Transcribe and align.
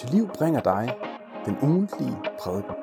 til 0.00 0.10
liv 0.10 0.28
bringer 0.38 0.60
dig 0.60 0.96
den 1.46 1.56
ugentlige 1.62 2.16
prædiken. 2.40 2.74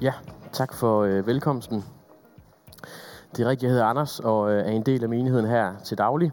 Ja, 0.00 0.12
tak 0.52 0.74
for 0.74 1.00
øh, 1.02 1.26
velkomsten. 1.26 1.84
Det 3.36 3.44
er 3.44 3.48
rigtigt, 3.48 3.62
jeg 3.62 3.70
hedder 3.70 3.84
Anders 3.84 4.20
og 4.20 4.52
øh, 4.52 4.58
er 4.58 4.70
en 4.70 4.82
del 4.82 5.02
af 5.02 5.08
menigheden 5.08 5.46
her 5.46 5.74
til 5.84 5.98
daglig. 5.98 6.32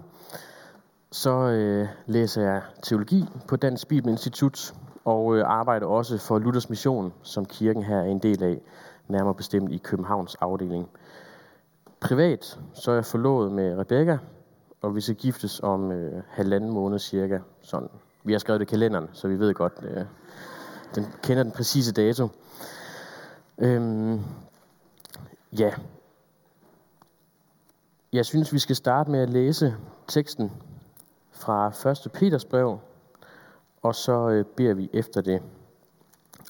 Så 1.12 1.32
øh, 1.32 1.88
læser 2.06 2.42
jeg 2.42 2.62
teologi 2.84 3.26
på 3.48 3.56
Dansk 3.56 3.88
Bibelinstitut 3.88 4.74
og 5.06 5.38
øh, 5.38 5.44
arbejder 5.48 5.88
også 5.88 6.18
for 6.18 6.40
Luthers 6.40 6.70
Mission, 6.70 7.14
som 7.24 7.46
kirken 7.46 7.84
her 7.84 7.98
er 7.98 8.04
en 8.04 8.20
del 8.20 8.44
af, 8.44 8.62
nærmere 9.08 9.36
bestemt 9.36 9.72
i 9.72 9.78
Københavns 9.78 10.36
afdeling. 10.36 10.90
Privat 12.00 12.60
så 12.74 12.92
er 12.92 12.96
jeg 12.96 13.06
forlovet 13.06 13.52
med 13.52 13.78
Rebecca, 13.78 14.18
og 14.82 14.96
vi 14.96 15.02
skal 15.02 15.16
giftes 15.16 15.60
om 15.60 15.92
øh, 15.92 16.24
halvanden 16.28 16.72
måned 16.72 17.00
cirka. 17.00 17.40
Sådan. 17.62 17.90
Vi 18.24 18.32
har 18.32 18.40
skrevet 18.40 18.60
det 18.60 18.66
i 18.66 18.70
kalenderen, 18.70 19.10
så 19.14 19.28
vi 19.28 19.40
ved 19.40 19.54
godt, 19.54 19.74
øh, 19.82 20.06
den 20.96 21.06
kender 21.24 21.44
den 21.44 21.52
præcise 21.52 21.94
dato. 21.94 22.28
Øhm, 23.58 24.22
ja. 25.60 25.74
Jeg 28.14 28.26
synes, 28.26 28.54
vi 28.54 28.60
skal 28.60 28.76
starte 28.76 29.12
med 29.12 29.20
at 29.20 29.30
læse 29.30 29.76
teksten 30.08 30.52
fra 31.32 31.68
1. 32.06 32.12
Peters 32.14 32.46
brev, 32.46 32.80
og 33.82 33.96
så 33.96 34.30
øh, 34.30 34.46
beder 34.46 34.74
vi 34.74 34.90
efter 34.94 35.22
det. 35.22 35.42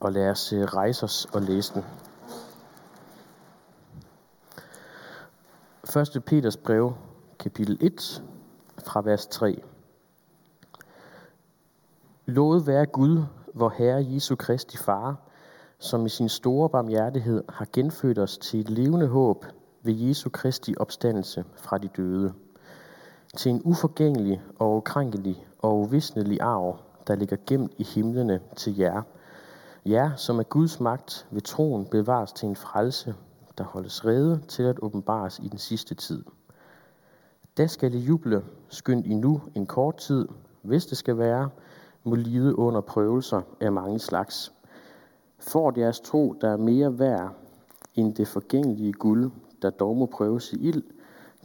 Og 0.01 0.11
lad 0.11 0.29
os 0.29 0.53
øh, 0.53 0.63
rejse 0.63 1.03
os 1.03 1.27
og 1.33 1.41
læse 1.41 1.73
den. 1.73 1.83
1. 5.95 6.23
Peters 6.25 6.57
brev, 6.57 6.93
kapitel 7.39 7.77
1, 7.81 8.23
fra 8.85 9.01
vers 9.01 9.27
3. 9.27 9.61
Lovet 12.25 12.67
være 12.67 12.85
Gud, 12.85 13.23
vor 13.53 13.69
Herre 13.69 14.05
Jesu 14.09 14.35
Kristi 14.35 14.77
Far, 14.77 15.15
som 15.79 16.05
i 16.05 16.09
sin 16.09 16.29
store 16.29 16.69
barmhjertighed 16.69 17.43
har 17.49 17.67
genfødt 17.73 18.19
os 18.19 18.37
til 18.37 18.59
et 18.59 18.69
levende 18.69 19.07
håb 19.07 19.45
ved 19.83 19.93
Jesu 19.93 20.29
Kristi 20.29 20.73
opstandelse 20.77 21.45
fra 21.55 21.77
de 21.77 21.87
døde, 21.87 22.33
til 23.37 23.49
en 23.49 23.61
uforgængelig 23.63 24.41
og 24.59 24.75
ukrænkelig 24.75 25.47
og 25.59 25.79
uvisnelig 25.79 26.41
arv, 26.41 26.79
der 27.07 27.15
ligger 27.15 27.37
gemt 27.45 27.71
i 27.77 27.83
himlene 27.83 28.39
til 28.55 28.77
jer, 28.77 29.01
jer, 29.85 30.15
som 30.15 30.39
er 30.39 30.43
Guds 30.43 30.79
magt 30.79 31.27
ved 31.31 31.41
troen 31.41 31.85
bevares 31.85 32.31
til 32.31 32.49
en 32.49 32.55
frelse, 32.55 33.15
der 33.57 33.63
holdes 33.63 34.05
rede 34.05 34.41
til 34.47 34.63
at 34.63 34.79
åbenbares 34.81 35.39
i 35.39 35.47
den 35.47 35.57
sidste 35.57 35.95
tid. 35.95 36.23
Da 37.57 37.67
skal 37.67 37.93
I 37.93 37.97
juble, 37.97 38.43
skyndt 38.69 39.05
I 39.05 39.13
nu 39.13 39.41
en 39.55 39.65
kort 39.65 39.97
tid, 39.97 40.27
hvis 40.61 40.85
det 40.85 40.97
skal 40.97 41.17
være, 41.17 41.49
må 42.03 42.15
lide 42.15 42.57
under 42.57 42.81
prøvelser 42.81 43.41
af 43.59 43.71
mange 43.71 43.99
slags. 43.99 44.53
For 45.39 45.79
jeres 45.79 45.99
tro, 45.99 46.35
der 46.41 46.49
er 46.49 46.57
mere 46.57 46.99
værd 46.99 47.35
end 47.95 48.15
det 48.15 48.27
forgængelige 48.27 48.93
guld, 48.93 49.31
der 49.61 49.69
dog 49.69 49.97
må 49.97 50.05
prøves 50.05 50.53
i 50.53 50.67
ild, 50.67 50.83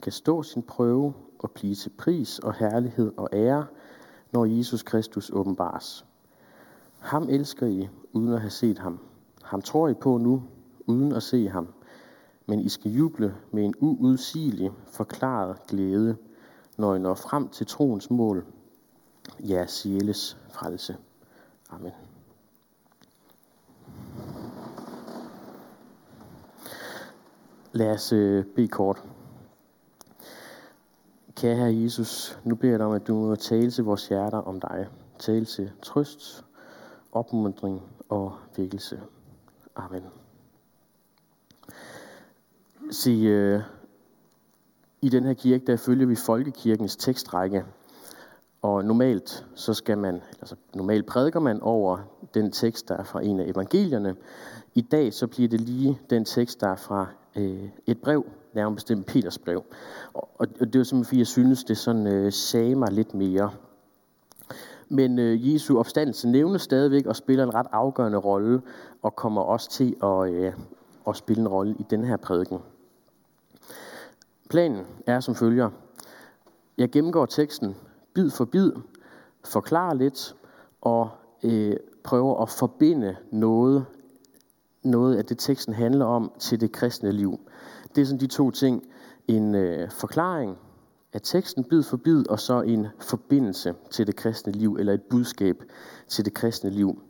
kan 0.03 0.13
stå 0.13 0.43
sin 0.43 0.63
prøve 0.63 1.15
og 1.39 1.51
blive 1.51 1.75
til 1.75 1.91
pris 1.91 2.39
og 2.39 2.55
herlighed 2.55 3.13
og 3.17 3.29
ære, 3.33 3.67
når 4.33 4.45
Jesus 4.45 4.83
Kristus 4.83 5.31
åbenbares. 5.31 6.05
Ham 6.99 7.29
elsker 7.29 7.67
I, 7.67 7.89
uden 8.13 8.33
at 8.33 8.41
have 8.41 8.51
set 8.51 8.79
ham. 8.79 8.99
Ham 9.43 9.63
tror 9.63 9.89
I 9.89 9.95
på 9.95 10.19
nu, 10.19 10.43
uden 10.87 11.13
at 11.13 11.23
se 11.23 11.49
ham. 11.49 11.69
Men 12.47 12.61
I 12.61 12.69
skal 12.69 12.93
juble 12.93 13.35
med 13.51 13.65
en 13.65 13.75
uudsigelig, 13.81 14.71
forklaret 14.87 15.67
glæde, 15.67 16.17
når 16.79 16.95
I 16.95 16.99
når 16.99 17.15
frem 17.15 17.49
til 17.49 17.67
troens 17.67 18.11
mål, 18.11 18.47
jeres 19.41 19.71
sjæles 19.71 20.37
frelse. 20.50 20.97
Amen. 21.71 21.93
Lad 27.72 27.91
os 27.91 28.12
øh, 28.12 28.45
bede 28.45 28.69
kort. 28.69 29.03
Kære 31.37 31.56
Herre 31.56 31.83
Jesus, 31.83 32.39
nu 32.45 32.55
beder 32.55 32.72
jeg 32.72 32.78
dig 32.78 32.87
om, 32.87 32.93
at 32.93 33.06
du 33.06 33.15
må 33.15 33.37
tale 33.37 33.71
til 33.71 33.84
vores 33.84 34.09
hjerter 34.09 34.39
om 34.39 34.61
dig. 34.61 34.89
Tale 35.19 35.45
til 35.45 35.71
trøst, 35.83 36.45
opmuntring 37.12 37.83
og 38.09 38.33
vækkelse. 38.56 39.00
Amen. 39.77 40.22
Se, 42.92 43.10
øh, 43.10 43.60
i 45.03 45.08
den 45.08 45.25
her 45.25 45.34
kirke, 45.34 45.66
der 45.66 45.76
følger 45.76 46.06
vi 46.06 46.14
folkekirkens 46.14 46.97
tekstrække. 46.97 47.64
Og 48.62 48.84
normalt, 48.84 49.47
så 49.54 49.75
skal 49.75 49.98
man, 49.98 50.22
altså 50.41 50.56
normalt 50.75 51.06
prædiker 51.06 51.41
man 51.41 51.60
over 51.60 51.98
den 52.34 52.53
tekst, 52.53 52.88
der 52.88 52.97
er 52.97 53.04
fra 53.04 53.25
en 53.25 53.41
af 53.41 53.44
evangelierne. 53.44 54.16
I 54.75 54.80
dag 54.80 55.12
så 55.12 55.26
bliver 55.26 55.48
det 55.48 55.60
lige 55.60 55.98
den 56.10 56.25
tekst, 56.25 56.60
der 56.60 56.69
er 56.69 56.76
fra 56.76 57.06
øh, 57.36 57.69
et 57.86 57.98
brev, 57.98 58.25
nærmere 58.54 58.75
bestemt 58.75 59.06
Peters 59.06 59.38
brev. 59.38 59.64
Og, 60.14 60.28
og 60.38 60.48
det 60.48 60.78
var 60.78 60.84
simpelthen, 60.84 61.04
fordi 61.04 61.19
jeg 61.19 61.26
synes, 61.26 61.64
det 61.64 61.78
sådan 61.78 62.06
øh, 62.06 62.32
sagde 62.32 62.74
mig 62.74 62.92
lidt 62.92 63.14
mere. 63.14 63.50
Men 64.88 65.19
øh, 65.19 65.53
Jesu 65.54 65.78
opstandelse 65.78 66.28
nævnes 66.28 66.62
stadigvæk 66.62 67.06
og 67.06 67.16
spiller 67.16 67.44
en 67.44 67.54
ret 67.54 67.66
afgørende 67.72 68.19
rolle, 68.19 68.62
og 69.03 69.16
kommer 69.16 69.42
også 69.42 69.70
til 69.70 69.97
at, 70.03 70.32
øh, 70.32 70.53
at 71.09 71.16
spille 71.16 71.41
en 71.41 71.48
rolle 71.48 71.76
i 71.78 71.86
den 71.91 72.04
her 72.04 72.16
prædiken. 72.16 72.59
Planen 74.53 74.87
er 75.07 75.21
som 75.21 75.35
følger. 75.35 75.71
Jeg 76.79 76.91
gennemgår 76.91 77.27
teksten 77.27 77.77
bid 78.15 78.31
for 78.31 78.45
bid, 78.45 78.73
forklarer 79.45 79.95
lidt 79.95 80.35
og 80.81 81.11
øh, 81.43 81.77
prøver 82.05 82.43
at 82.43 82.51
forbinde 82.51 83.17
noget, 83.31 83.85
noget 84.85 85.17
af 85.17 85.25
det 85.25 85.39
teksten 85.39 85.75
handler 85.75 86.05
om 86.05 86.33
til 86.39 86.61
det 86.61 86.73
kristne 86.73 87.13
liv. 87.13 87.41
Det 87.95 88.01
er 88.03 88.05
sådan 88.05 88.21
de 88.21 88.27
to 88.27 88.51
ting. 88.51 88.83
En 89.29 89.55
øh, 89.55 89.91
forklaring 89.91 90.59
af 91.13 91.21
teksten 91.23 91.65
bid 91.65 91.83
for 91.83 91.97
bid, 91.97 92.29
og 92.29 92.41
så 92.41 92.61
en 92.61 92.87
forbindelse 93.01 93.75
til 93.91 94.07
det 94.07 94.17
kristne 94.17 94.53
liv, 94.53 94.77
eller 94.81 94.93
et 94.93 95.03
budskab 95.03 95.63
til 96.09 96.25
det 96.25 96.34
kristne 96.34 96.71
liv. 96.71 97.03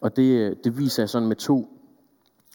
Og 0.00 0.16
det, 0.16 0.38
øh, 0.38 0.56
det 0.64 0.78
viser 0.78 1.02
jeg 1.02 1.08
sådan 1.08 1.28
med 1.28 1.36
to 1.36 1.68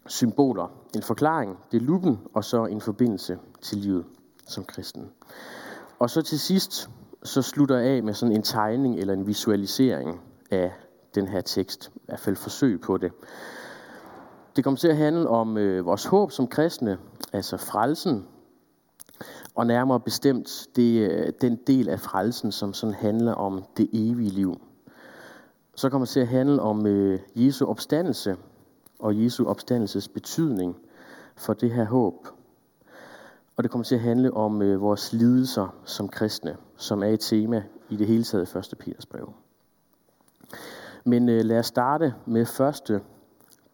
symboler. 0.08 0.68
En 0.96 1.04
forklaring, 1.04 1.58
det 1.72 1.82
er 1.82 1.86
lupen, 1.86 2.20
og 2.34 2.44
så 2.44 2.66
en 2.66 2.82
forbindelse 2.82 3.40
til 3.62 3.78
livet 3.78 4.06
som 4.48 4.64
kristen. 4.64 5.12
Og 6.00 6.10
så 6.10 6.22
til 6.22 6.40
sidst, 6.40 6.90
så 7.24 7.42
slutter 7.42 7.78
jeg 7.78 7.88
af 7.88 8.04
med 8.04 8.14
sådan 8.14 8.36
en 8.36 8.44
tegning 8.44 9.00
eller 9.00 9.14
en 9.14 9.28
visualisering 9.28 10.22
af 10.52 10.72
den 11.16 11.28
her 11.28 11.42
tekst. 11.42 11.92
I 11.96 12.00
hvert 12.06 12.20
fald 12.20 12.36
forsøg 12.36 12.82
på 12.82 12.98
det. 12.98 13.12
Det 14.56 14.64
kommer 14.64 14.78
til 14.78 14.88
at 14.88 14.98
handle 14.98 15.28
om 15.28 15.58
øh, 15.58 15.86
vores 15.86 16.06
håb 16.06 16.32
som 16.32 16.48
kristne, 16.48 16.98
altså 17.34 17.58
frelsen, 17.58 18.28
og 19.56 19.68
nærmere 19.68 20.00
bestemt 20.00 20.68
det, 20.76 21.10
øh, 21.12 21.34
den 21.42 21.56
del 21.68 21.90
af 21.90 22.00
frelsen, 22.00 22.52
som 22.52 22.74
sådan 22.74 22.96
handler 22.96 23.34
om 23.34 23.64
det 23.78 23.90
evige 23.94 24.30
liv. 24.30 24.62
Så 25.76 25.90
kommer 25.90 26.06
det 26.06 26.14
til 26.14 26.20
at 26.20 26.28
handle 26.28 26.62
om 26.62 26.88
øh, 26.88 27.20
Jesu 27.36 27.66
opstandelse 27.66 28.36
og 29.00 29.24
Jesu 29.24 29.46
opstandelses 29.46 30.08
betydning 30.08 30.76
for 31.36 31.54
det 31.54 31.72
her 31.72 31.86
håb. 31.86 32.28
Og 33.62 33.64
det 33.64 33.72
kommer 33.72 33.86
til 33.86 33.96
at 33.96 34.02
handle 34.02 34.34
om 34.34 34.62
øh, 34.62 34.82
vores 34.82 35.14
lidelser 35.14 35.76
som 35.86 36.10
kristne, 36.10 36.58
som 36.78 37.04
er 37.04 37.08
et 37.08 37.20
tema 37.20 37.64
i 37.90 37.96
det 37.96 38.08
hele 38.08 38.24
taget 38.24 38.56
i 38.56 38.58
1. 38.58 38.78
Peters 38.80 39.06
brev. 39.06 39.34
Men 41.04 41.30
øh, 41.30 41.46
lad 41.46 41.60
os 41.60 41.66
starte 41.66 42.14
med 42.26 42.46
første 42.46 43.02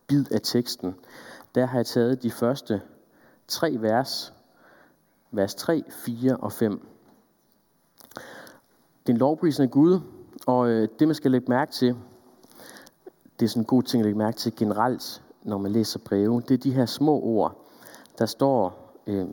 bid 0.08 0.32
af 0.32 0.40
teksten. 0.44 0.96
Der 1.56 1.66
har 1.66 1.78
jeg 1.78 1.86
taget 1.86 2.24
de 2.24 2.32
første 2.32 2.82
tre 3.48 3.78
vers, 3.80 4.34
vers 5.32 5.56
3, 5.56 5.84
4 5.90 6.38
og 6.38 6.52
5. 6.52 6.88
Det 9.04 9.10
er 9.10 9.14
en 9.14 9.18
lovprisen 9.18 9.64
af 9.64 9.72
Gud, 9.72 10.00
og 10.48 10.70
øh, 10.70 10.88
det 11.00 11.08
man 11.08 11.16
skal 11.16 11.32
lægge 11.32 11.50
mærke 11.50 11.72
til, 11.72 11.96
det 13.40 13.46
er 13.46 13.50
sådan 13.50 13.62
en 13.62 13.66
god 13.66 13.84
ting 13.84 14.02
at 14.02 14.06
lægge 14.06 14.18
mærke 14.18 14.38
til 14.38 14.56
generelt, 14.56 15.24
når 15.44 15.58
man 15.58 15.72
læser 15.72 16.00
breve, 16.00 16.42
det 16.42 16.52
er 16.52 16.58
de 16.58 16.74
her 16.74 16.86
små 16.86 17.22
ord. 17.22 17.66
Der 18.20 18.26
står, 18.26 18.87
øh, 19.08 19.28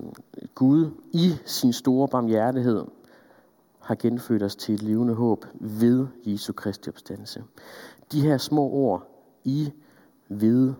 Gud 0.54 0.90
i 1.12 1.34
sin 1.44 1.72
store 1.72 2.08
barmhjertighed 2.08 2.84
har 3.80 3.94
genfødt 3.94 4.42
os 4.42 4.56
til 4.56 4.74
et 4.74 4.82
levende 4.82 5.14
håb 5.14 5.44
ved 5.54 6.06
Jesu 6.26 6.52
Kristi 6.52 6.88
opstandelse. 6.88 7.44
De 8.12 8.20
her 8.20 8.38
små 8.38 8.62
ord, 8.62 9.06
i, 9.44 9.72
ved, 10.28 10.72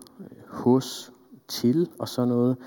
hos, 0.47 1.11
til 1.47 1.89
og 1.99 2.09
sådan 2.09 2.29
noget, 2.29 2.57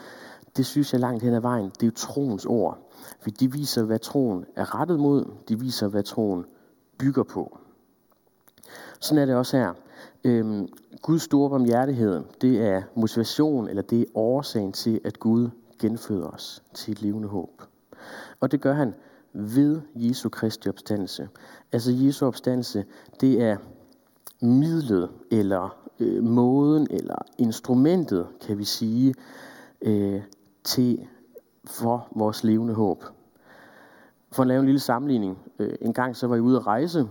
det 0.57 0.67
synes 0.67 0.93
jeg 0.93 1.01
langt 1.01 1.23
hen 1.23 1.35
ad 1.35 1.41
vejen, 1.41 1.71
det 1.71 1.83
er 1.83 1.87
jo 1.87 1.93
troens 1.97 2.47
ord. 2.47 2.79
For 3.21 3.31
de 3.31 3.53
viser, 3.53 3.83
hvad 3.83 3.99
troen 3.99 4.45
er 4.57 4.81
rettet 4.81 5.01
mod, 5.01 5.25
de 5.49 5.61
viser, 5.61 5.89
hvad 5.89 6.03
troen 6.03 6.45
bygger 6.99 7.23
på. 7.23 7.59
Sådan 9.01 9.23
er 9.23 9.27
det 9.27 9.35
også 9.35 9.57
her. 9.57 9.73
Øhm, 10.25 10.69
Guds 11.03 11.23
store 11.23 11.51
barmhjertighed, 11.51 12.23
det 12.41 12.63
er 12.63 12.83
motivation, 12.95 13.69
eller 13.69 13.83
det 13.83 14.01
er 14.01 14.05
årsagen 14.15 14.73
til, 14.73 15.01
at 15.05 15.19
Gud 15.19 15.51
genføder 15.79 16.27
os 16.27 16.63
til 16.75 16.93
et 16.93 17.03
levende 17.03 17.29
håb. 17.29 17.63
Og 18.41 18.53
det 18.53 18.61
gør 18.61 18.73
han 18.73 18.95
ved 19.33 19.81
Jesu 19.95 20.29
Kristi 20.29 20.69
opstandelse. 20.69 21.29
Altså 21.73 21.93
Jesu 21.93 22.27
opstandelse, 22.27 22.85
det 23.21 23.43
er 23.43 23.57
midlet, 24.41 25.11
eller 25.31 25.77
øh, 26.01 26.25
måden, 26.25 26.87
eller 26.91 27.17
instrumentet, 27.39 28.27
kan 28.47 28.59
vi 28.59 28.65
sige, 28.65 29.15
øh, 29.83 30.23
til 30.65 31.07
for 31.65 32.09
vores 32.17 32.45
levende 32.45 32.75
håb. 32.75 33.05
For 34.33 34.43
at 34.43 34.47
lave 34.47 34.61
en 34.61 34.67
lille 34.67 34.81
sammenligning. 34.81 35.39
Øh, 35.59 35.75
en 35.81 35.93
gang 35.93 36.17
så 36.17 36.27
var 36.27 36.35
jeg 36.35 36.43
ude 36.43 36.57
at 36.57 36.67
rejse 36.67 37.09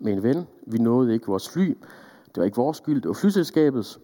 med 0.00 0.12
en 0.12 0.22
ven. 0.22 0.46
Vi 0.66 0.78
nåede 0.78 1.14
ikke 1.14 1.26
vores 1.26 1.48
fly. 1.48 1.78
Det 2.26 2.36
var 2.36 2.44
ikke 2.44 2.56
vores 2.56 2.76
skyld, 2.76 3.00
det 3.02 3.08
var 3.08 3.14
flyselskabets. 3.14 4.00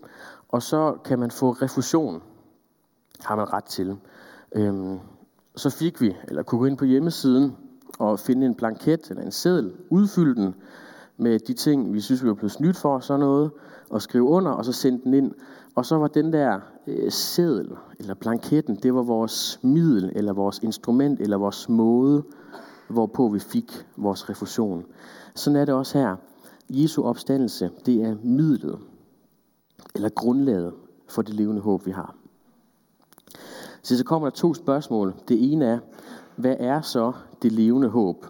Og 0.49 0.63
så 0.63 0.97
kan 1.05 1.19
man 1.19 1.31
få 1.31 1.51
refusion. 1.51 2.23
Har 3.25 3.37
man 3.37 3.53
ret 3.53 3.65
til. 3.65 3.97
Øhm, 4.53 4.99
så 5.57 5.71
fik 5.71 6.01
vi, 6.01 6.17
eller 6.29 6.43
kunne 6.43 6.59
gå 6.59 6.65
ind 6.65 6.79
på 6.79 6.85
hjemmesiden 6.85 7.57
og 7.99 8.19
finde 8.19 8.47
en 8.47 8.55
blanket 8.55 9.11
eller 9.11 9.23
en 9.23 9.33
seddel, 9.33 9.73
udfylde 9.91 10.35
den 10.35 10.55
med 11.17 11.39
de 11.39 11.53
ting, 11.53 11.95
vi 11.95 12.01
synes, 12.01 12.23
vi 12.23 12.29
var 12.29 12.35
blevet 12.35 12.53
snydt 12.53 12.77
for, 12.77 12.99
sådan 12.99 13.21
noget, 13.21 13.51
og 13.91 14.03
skrive 14.03 14.25
under, 14.25 14.51
og 14.51 14.65
så 14.65 14.73
sende 14.73 15.01
den 15.05 15.15
ind. 15.15 15.33
Og 15.75 15.87
så 15.87 15.97
var 15.97 16.07
den 16.07 16.33
der 16.33 16.61
øh, 16.87 17.11
seddel, 17.11 17.71
eller 17.99 18.15
blanketten, 18.15 18.77
det 18.77 18.95
var 18.95 19.03
vores 19.03 19.61
middel, 19.63 20.13
eller 20.15 20.33
vores 20.33 20.59
instrument, 20.59 21.21
eller 21.21 21.37
vores 21.37 21.69
måde, 21.69 22.23
hvorpå 22.89 23.29
vi 23.29 23.39
fik 23.39 23.87
vores 23.97 24.31
refusion. 24.31 24.85
Sådan 25.35 25.57
er 25.57 25.65
det 25.65 25.75
også 25.75 25.99
her. 25.99 26.17
Jesu 26.71 27.03
opstandelse, 27.03 27.71
det 27.87 28.03
er 28.03 28.17
midlet, 28.23 28.79
eller 29.95 30.09
grundlaget 30.09 30.75
for 31.09 31.23
det 31.23 31.35
levende 31.35 31.61
håb, 31.61 31.87
vi 31.87 31.91
har. 31.91 32.15
Så 33.89 33.99
så 33.99 34.05
kommer 34.05 34.29
der 34.29 34.35
to 34.35 34.55
spørgsmål. 34.55 35.15
Det 35.29 35.53
ene 35.53 35.65
er, 35.65 35.79
hvad 36.37 36.57
er 36.59 36.81
så 36.81 37.13
det 37.43 37.53
levende 37.53 37.89
håb? 37.89 38.27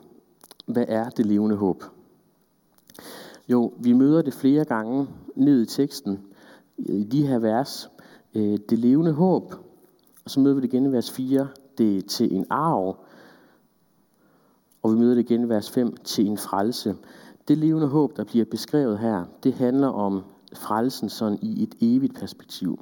Hvad 0.67 0.85
er 0.89 1.09
det 1.09 1.27
levende 1.27 1.57
håb? 1.57 1.85
Jo, 3.49 3.73
vi 3.79 3.93
møder 3.93 4.23
det 4.23 4.35
flere 4.35 4.65
gange 4.65 5.09
ned 5.35 5.63
i 5.63 5.67
teksten, 5.67 6.21
i 6.79 7.05
de 7.05 7.27
her 7.27 7.39
vers. 7.39 7.91
Øh, 8.35 8.59
det 8.69 8.79
levende 8.79 9.13
håb, 9.13 9.55
og 10.25 10.31
så 10.31 10.41
møder 10.41 10.55
vi 10.55 10.61
det 10.61 10.69
igen 10.69 10.87
i 10.87 10.93
vers 10.93 11.11
4, 11.11 11.49
det 11.79 11.97
er 11.97 12.03
til 12.03 12.35
en 12.35 12.47
arv. 12.51 12.97
Og 14.83 14.93
vi 14.93 14.99
møder 14.99 15.15
det 15.15 15.31
igen 15.31 15.45
i 15.45 15.49
vers 15.49 15.71
5, 15.71 15.97
til 15.97 16.27
en 16.27 16.39
frelse. 16.39 16.97
Det 17.49 17.59
levende 17.59 17.87
håb, 17.87 18.17
der 18.17 18.25
bliver 18.25 18.45
beskrevet 18.45 18.99
her, 18.99 19.25
det 19.43 19.55
handler 19.55 19.89
om 19.89 20.23
frelsen 20.55 21.09
sådan 21.09 21.39
i 21.43 21.63
et 21.63 21.75
evigt 21.81 22.15
perspektiv. 22.15 22.79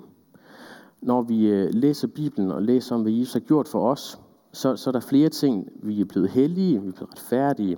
Når 1.02 1.22
vi 1.22 1.46
øh, 1.46 1.74
læser 1.74 2.08
Bibelen 2.08 2.50
og 2.50 2.62
læser 2.62 2.94
om, 2.94 3.02
hvad 3.02 3.12
Jesus 3.12 3.32
har 3.32 3.40
gjort 3.40 3.68
for 3.68 3.90
os, 3.90 4.18
så, 4.52 4.76
så 4.76 4.90
er 4.90 4.92
der 4.92 5.00
flere 5.00 5.28
ting. 5.28 5.68
Vi 5.82 6.00
er 6.00 6.04
blevet 6.04 6.30
hellige, 6.30 6.82
vi 6.82 6.88
er 6.88 6.92
blevet 6.92 7.12
retfærdige, 7.12 7.76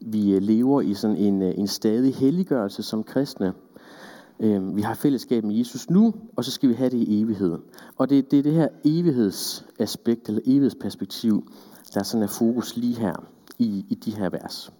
vi 0.00 0.34
øh, 0.34 0.42
lever 0.42 0.80
i 0.80 0.94
sådan 0.94 1.16
en, 1.16 1.42
øh, 1.42 1.58
en 1.58 1.66
stadig 1.66 2.14
helliggørelse 2.14 2.82
som 2.82 3.04
kristne. 3.04 3.52
Øhm, 4.40 4.76
vi 4.76 4.82
har 4.82 4.94
fællesskab 4.94 5.44
med 5.44 5.54
Jesus 5.54 5.90
nu, 5.90 6.14
og 6.36 6.44
så 6.44 6.50
skal 6.50 6.68
vi 6.68 6.74
have 6.74 6.90
det 6.90 6.98
i 6.98 7.22
evigheden. 7.22 7.62
Og 7.96 8.10
det, 8.10 8.30
det 8.30 8.38
er 8.38 8.42
det 8.42 8.52
her 8.52 8.68
evighedsaspekt, 8.84 10.28
eller 10.28 10.40
evighedsperspektiv, 10.46 11.50
der 11.94 12.02
sådan 12.02 12.22
er 12.22 12.26
fokus 12.26 12.76
lige 12.76 12.96
her 12.96 13.14
i, 13.58 13.84
i 13.88 13.94
de 13.94 14.10
her 14.10 14.30
vers. 14.30 14.72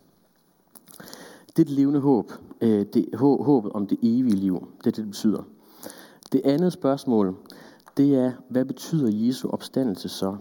Det 1.46 1.62
er 1.62 1.64
det 1.64 1.70
levende 1.70 2.00
håb. 2.00 2.32
Det, 2.60 3.06
håbet 3.14 3.72
om 3.72 3.86
det 3.86 3.98
evige 4.02 4.36
liv. 4.36 4.54
Det 4.54 4.86
er 4.86 4.90
det, 4.90 4.96
det 4.96 5.06
betyder. 5.06 5.42
Det 6.36 6.46
andet 6.46 6.72
spørgsmål, 6.72 7.36
det 7.96 8.14
er, 8.14 8.32
hvad 8.48 8.64
betyder 8.64 9.26
Jesu 9.26 9.48
opstandelse 9.48 10.08
så 10.08 10.36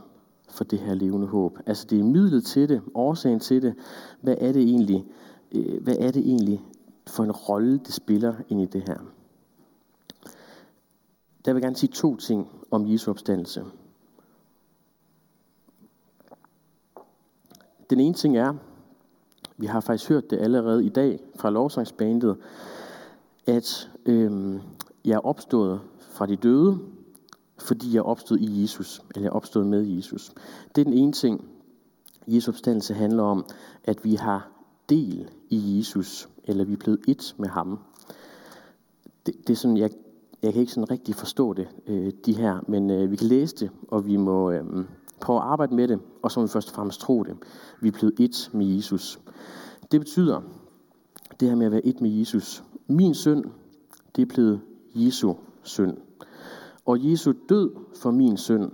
for 0.50 0.64
det 0.64 0.80
her 0.80 0.94
levende 0.94 1.28
håb? 1.28 1.58
Altså 1.66 1.88
det 1.90 2.00
er 2.00 2.04
midlet 2.04 2.46
til 2.46 2.70
det, 2.70 2.82
årsagen 2.94 3.40
til 3.40 3.62
det. 3.62 3.76
Hvad 4.22 4.36
er 4.38 4.52
det 4.52 4.62
egentlig, 4.62 5.06
øh, 5.52 5.84
hvad 5.84 5.96
er 6.00 6.12
det 6.12 6.28
egentlig 6.28 6.62
for 7.08 7.24
en 7.24 7.32
rolle, 7.32 7.78
det 7.78 7.94
spiller 7.94 8.34
ind 8.50 8.62
i 8.62 8.66
det 8.66 8.84
her? 8.88 8.98
Der 11.46 11.54
vil 11.54 11.60
jeg 11.60 11.62
gerne 11.62 11.76
sige 11.76 11.92
to 11.92 12.16
ting 12.16 12.50
om 12.72 12.92
Jesu 12.92 13.12
opstandelse. 13.12 13.64
Den 17.90 18.00
ene 18.00 18.14
ting 18.14 18.38
er, 18.38 18.54
vi 19.58 19.66
har 19.66 19.80
faktisk 19.80 20.10
hørt 20.10 20.30
det 20.30 20.40
allerede 20.40 20.86
i 20.86 20.90
dag 20.90 21.20
fra 21.36 21.50
lovsangsbandet, 21.50 22.38
at 23.48 23.90
øhm, 24.06 24.62
jeg 25.06 25.14
er 25.14 25.26
opstået 25.26 25.82
fra 26.00 26.26
de 26.26 26.36
døde, 26.36 26.80
fordi 27.58 27.94
jeg 27.94 28.00
er 28.00 28.04
opstået 28.04 28.42
i 28.42 28.62
Jesus, 28.62 29.02
eller 29.10 29.22
jeg 29.22 29.28
er 29.28 29.36
opstået 29.36 29.68
med 29.68 29.84
Jesus. 29.84 30.32
Det 30.76 30.82
er 30.82 30.86
den 30.86 30.94
ene 30.94 31.12
ting. 31.12 31.48
Jesu 32.28 32.52
opstandelse 32.52 32.94
handler 32.94 33.24
om, 33.24 33.46
at 33.84 34.06
vi 34.06 34.16
har 34.16 34.52
del 34.90 35.30
i 35.50 35.78
Jesus, 35.78 36.30
eller 36.44 36.66
vi 36.66 36.74
er 36.74 36.78
blevet 36.78 37.00
et 37.08 37.36
med 37.38 37.50
ham. 37.50 37.80
Det, 39.26 39.36
det 39.48 39.50
er 39.50 39.58
sådan, 39.58 39.78
jeg, 39.78 39.90
jeg 40.44 40.54
kan 40.54 40.60
ikke 40.60 40.74
sådan 40.74 40.92
rigtig 40.92 41.16
forstå 41.16 41.54
det, 41.54 41.68
øh, 41.88 42.12
de 42.26 42.34
her, 42.34 42.60
men 42.68 42.90
øh, 42.90 43.12
vi 43.12 43.16
kan 43.16 43.28
læse 43.28 43.56
det, 43.56 43.72
og 43.88 44.08
vi 44.08 44.16
må 44.16 44.52
øh, 44.52 44.64
prøve 45.22 45.40
at 45.40 45.46
arbejde 45.46 45.76
med 45.76 45.88
det, 45.88 46.00
og 46.24 46.32
så 46.32 46.40
må 46.40 46.46
vi 46.46 46.52
først 46.52 46.70
og 46.70 46.76
fremmest 46.76 47.00
tro 47.00 47.24
det. 47.24 47.38
Vi 47.82 47.88
er 47.88 47.92
blevet 47.92 48.20
et 48.20 48.50
med 48.54 48.66
Jesus. 48.66 49.20
Det 49.92 50.02
betyder, 50.02 50.42
det 51.40 51.50
her 51.50 51.56
med 51.56 51.66
at 51.66 51.72
være 51.72 51.86
et 51.86 52.02
med 52.02 52.10
Jesus. 52.10 52.64
Min 52.88 53.14
synd, 53.14 53.44
det 54.16 54.22
er 54.22 54.26
blevet 54.26 54.62
Jesu 54.96 55.34
synd. 55.64 55.98
Og 56.86 57.12
Jesu 57.12 57.34
død 57.50 57.72
for 57.96 58.12
min 58.12 58.38
synd, 58.38 58.72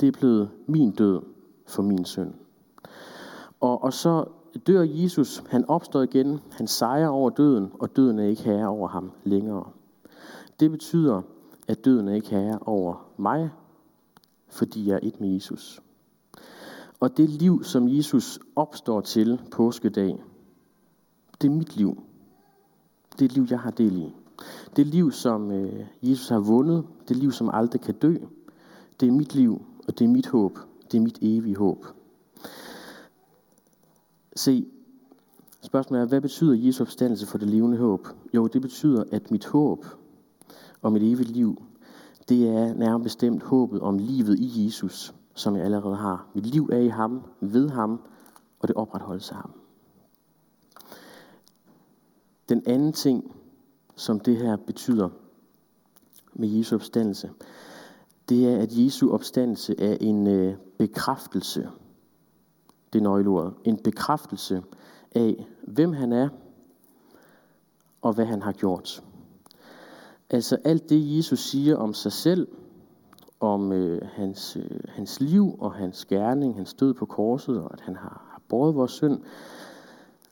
det 0.00 0.06
er 0.06 0.12
blevet 0.12 0.50
min 0.66 0.90
død 0.90 1.22
for 1.66 1.82
min 1.82 2.04
synd. 2.04 2.34
Og, 3.60 3.84
og 3.84 3.92
så 3.92 4.24
dør 4.66 4.82
Jesus, 4.82 5.42
han 5.48 5.64
opstår 5.68 6.02
igen, 6.02 6.40
han 6.50 6.66
sejrer 6.66 7.08
over 7.08 7.30
døden, 7.30 7.72
og 7.78 7.96
døden 7.96 8.18
er 8.18 8.24
ikke 8.24 8.42
herre 8.42 8.68
over 8.68 8.88
ham 8.88 9.10
længere. 9.24 9.64
Det 10.60 10.70
betyder, 10.70 11.22
at 11.68 11.84
døden 11.84 12.08
er 12.08 12.14
ikke 12.14 12.28
herre 12.28 12.58
over 12.66 13.06
mig, 13.16 13.50
fordi 14.48 14.88
jeg 14.88 14.94
er 14.94 15.00
et 15.02 15.20
med 15.20 15.28
Jesus. 15.28 15.82
Og 17.00 17.16
det 17.16 17.28
liv, 17.30 17.64
som 17.64 17.88
Jesus 17.88 18.38
opstår 18.56 19.00
til 19.00 19.40
påskedag, 19.50 20.22
det 21.40 21.48
er 21.48 21.54
mit 21.54 21.76
liv. 21.76 22.02
Det 23.12 23.20
er 23.20 23.24
et 23.24 23.32
liv, 23.32 23.46
jeg 23.50 23.60
har 23.60 23.70
del 23.70 23.96
i. 23.96 24.14
Det 24.76 24.86
liv, 24.86 25.12
som 25.12 25.50
øh, 25.50 25.86
Jesus 26.02 26.28
har 26.28 26.38
vundet, 26.38 26.84
det 27.08 27.16
liv, 27.16 27.32
som 27.32 27.50
aldrig 27.52 27.80
kan 27.80 27.94
dø, 27.94 28.16
det 29.00 29.08
er 29.08 29.12
mit 29.12 29.34
liv, 29.34 29.62
og 29.88 29.98
det 29.98 30.04
er 30.04 30.08
mit 30.08 30.26
håb. 30.26 30.58
Det 30.92 30.98
er 30.98 31.02
mit 31.02 31.18
evige 31.22 31.56
håb. 31.56 31.86
Se, 34.36 34.66
spørgsmålet 35.62 36.02
er, 36.02 36.08
hvad 36.08 36.20
betyder 36.20 36.54
Jesu 36.54 36.82
opstandelse 36.84 37.26
for 37.26 37.38
det 37.38 37.48
levende 37.48 37.78
håb? 37.78 38.08
Jo, 38.34 38.46
det 38.46 38.62
betyder, 38.62 39.04
at 39.12 39.30
mit 39.30 39.46
håb 39.46 39.86
og 40.82 40.92
mit 40.92 41.02
evige 41.02 41.32
liv, 41.32 41.62
det 42.28 42.48
er 42.48 42.74
nærmest 42.74 43.04
bestemt 43.04 43.42
håbet 43.42 43.80
om 43.80 43.98
livet 43.98 44.38
i 44.38 44.64
Jesus, 44.64 45.14
som 45.34 45.56
jeg 45.56 45.64
allerede 45.64 45.96
har. 45.96 46.26
Mit 46.34 46.46
liv 46.46 46.68
er 46.72 46.78
i 46.78 46.88
ham, 46.88 47.22
ved 47.40 47.68
ham, 47.68 48.00
og 48.60 48.68
det 48.68 48.76
opretholdes 48.76 49.30
af 49.30 49.36
ham. 49.36 49.50
Den 52.48 52.62
anden 52.66 52.92
ting, 52.92 53.34
som 53.98 54.20
det 54.20 54.36
her 54.36 54.56
betyder 54.56 55.08
med 56.32 56.48
Jesu 56.48 56.74
opstandelse, 56.74 57.30
det 58.28 58.48
er, 58.48 58.58
at 58.58 58.68
Jesu 58.72 59.12
opstandelse 59.12 59.80
er 59.80 59.96
en 60.00 60.26
øh, 60.26 60.56
bekræftelse. 60.78 61.68
Det 62.92 62.98
er 62.98 63.02
nøgleordet. 63.02 63.54
En 63.64 63.76
bekræftelse 63.76 64.62
af, 65.14 65.46
hvem 65.62 65.92
han 65.92 66.12
er, 66.12 66.28
og 68.02 68.12
hvad 68.12 68.24
han 68.24 68.42
har 68.42 68.52
gjort. 68.52 69.02
Altså 70.30 70.58
alt 70.64 70.90
det, 70.90 71.16
Jesus 71.16 71.40
siger 71.40 71.76
om 71.76 71.94
sig 71.94 72.12
selv, 72.12 72.48
om 73.40 73.72
øh, 73.72 74.02
hans, 74.12 74.56
øh, 74.56 74.80
hans 74.88 75.20
liv 75.20 75.56
og 75.58 75.72
hans 75.72 76.04
gerning, 76.04 76.54
hans 76.56 76.74
død 76.74 76.94
på 76.94 77.06
korset, 77.06 77.62
og 77.62 77.72
at 77.72 77.80
han 77.80 77.96
har, 77.96 78.28
har 78.30 78.42
båret 78.48 78.74
vores 78.74 78.92
synd, 78.92 79.20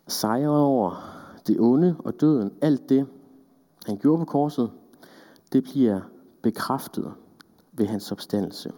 sejret 0.08 0.61
over 0.61 1.16
det 1.46 1.61
onde 1.61 1.96
og 1.99 2.20
døden, 2.20 2.52
alt 2.61 2.88
det, 2.88 3.06
han 3.87 3.97
gjorde 3.97 4.19
på 4.19 4.25
korset, 4.25 4.71
det 5.52 5.64
bliver 5.64 6.00
bekræftet 6.43 7.14
ved 7.73 7.87
hans 7.87 8.12
opstandelse. 8.12 8.73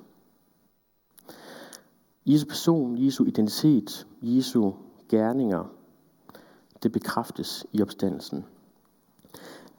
Jesu 2.26 2.46
person, 2.46 3.04
Jesu 3.04 3.24
identitet, 3.24 4.06
Jesu 4.22 4.72
gerninger, 5.08 5.64
det 6.82 6.92
bekræftes 6.92 7.66
i 7.72 7.82
opstandelsen. 7.82 8.44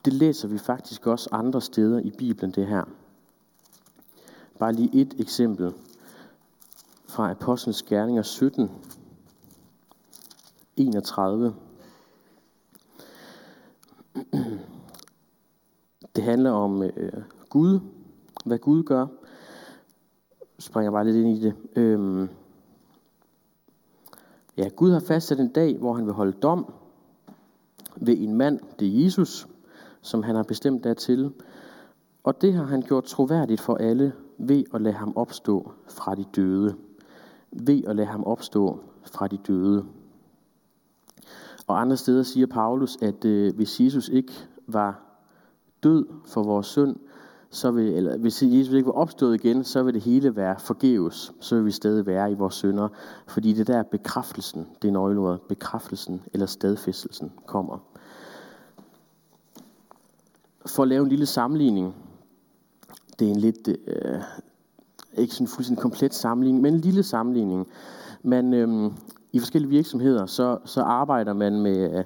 Det 0.05 0.13
læser 0.13 0.47
vi 0.47 0.57
faktisk 0.57 1.07
også 1.07 1.29
andre 1.31 1.61
steder 1.61 1.99
i 1.99 2.11
Bibelen, 2.17 2.51
det 2.51 2.67
her. 2.67 2.83
Bare 4.59 4.73
lige 4.73 5.01
et 5.01 5.15
eksempel 5.19 5.73
fra 7.05 7.31
Apostlenes 7.31 7.83
Gerninger 7.83 8.21
17, 8.21 8.71
31. 10.77 11.55
handler 16.29 16.51
om 16.51 16.83
øh, 16.83 17.11
Gud, 17.49 17.79
hvad 18.45 18.57
Gud 18.57 18.83
gør. 18.83 19.07
Jeg 20.39 20.63
springer 20.63 20.91
bare 20.91 21.05
lidt 21.05 21.15
ind 21.15 21.37
i 21.37 21.41
det. 21.41 21.53
Øhm, 21.75 22.29
Ja, 24.59 24.67
Gud 24.67 24.91
har 24.91 24.99
fastsat 24.99 25.39
en 25.39 25.47
dag, 25.47 25.77
hvor 25.77 25.93
han 25.93 26.05
vil 26.05 26.13
holde 26.13 26.31
dom 26.31 26.73
ved 27.95 28.17
en 28.17 28.33
mand, 28.33 28.59
det 28.79 28.87
er 28.87 29.03
Jesus, 29.03 29.47
som 30.01 30.23
han 30.23 30.35
har 30.35 30.43
bestemt 30.43 30.83
dertil. 30.83 31.31
Og 32.23 32.41
det 32.41 32.53
har 32.53 32.63
han 32.63 32.81
gjort 32.81 33.03
troværdigt 33.03 33.61
for 33.61 33.75
alle 33.75 34.13
ved 34.37 34.63
at 34.73 34.81
lade 34.81 34.95
ham 34.95 35.13
opstå 35.15 35.71
fra 35.87 36.15
de 36.15 36.25
døde. 36.35 36.75
Ved 37.51 37.83
at 37.87 37.95
lade 37.95 38.07
ham 38.07 38.23
opstå 38.23 38.79
fra 39.03 39.27
de 39.27 39.37
døde. 39.37 39.85
Og 41.67 41.81
andre 41.81 41.97
steder 41.97 42.23
siger 42.23 42.47
Paulus, 42.47 42.97
at 43.01 43.25
øh, 43.25 43.55
hvis 43.55 43.79
Jesus 43.79 44.09
ikke 44.09 44.33
var 44.67 45.08
død 45.83 46.05
for 46.25 46.43
vores 46.43 46.67
synd, 46.67 46.95
så 47.51 47.71
vil, 47.71 47.93
eller 47.93 48.17
hvis 48.17 48.43
Jesus 48.43 48.73
ikke 48.73 48.85
var 48.85 48.93
opstået 48.93 49.35
igen, 49.35 49.63
så 49.63 49.83
vil 49.83 49.93
det 49.93 50.01
hele 50.01 50.35
være 50.35 50.55
forgæves. 50.59 51.31
Så 51.39 51.55
vil 51.55 51.65
vi 51.65 51.71
stadig 51.71 52.05
være 52.05 52.31
i 52.31 52.35
vores 52.35 52.55
synder. 52.55 52.87
Fordi 53.27 53.53
det 53.53 53.67
der 53.67 53.83
bekræftelsen, 53.83 54.67
det 54.81 54.87
er 54.87 54.91
nøgleordet, 54.91 55.41
bekræftelsen 55.41 56.21
eller 56.33 56.45
stadfæstelsen 56.45 57.31
kommer. 57.45 57.77
For 60.65 60.83
at 60.83 60.89
lave 60.89 61.03
en 61.03 61.09
lille 61.09 61.25
sammenligning, 61.25 61.95
det 63.19 63.27
er 63.27 63.31
en 63.31 63.39
lidt, 63.39 63.67
øh, 63.67 64.21
ikke 65.17 65.33
sådan 65.33 65.47
fuldstændig 65.47 65.81
komplet 65.81 66.13
sammenligning, 66.13 66.61
men 66.61 66.73
en 66.73 66.79
lille 66.79 67.03
sammenligning. 67.03 67.67
Man, 68.23 68.53
øh, 68.53 68.91
I 69.31 69.39
forskellige 69.39 69.69
virksomheder, 69.69 70.25
så, 70.25 70.57
så 70.65 70.81
arbejder 70.81 71.33
man 71.33 71.61
med 71.61 71.97
øh, 71.97 72.03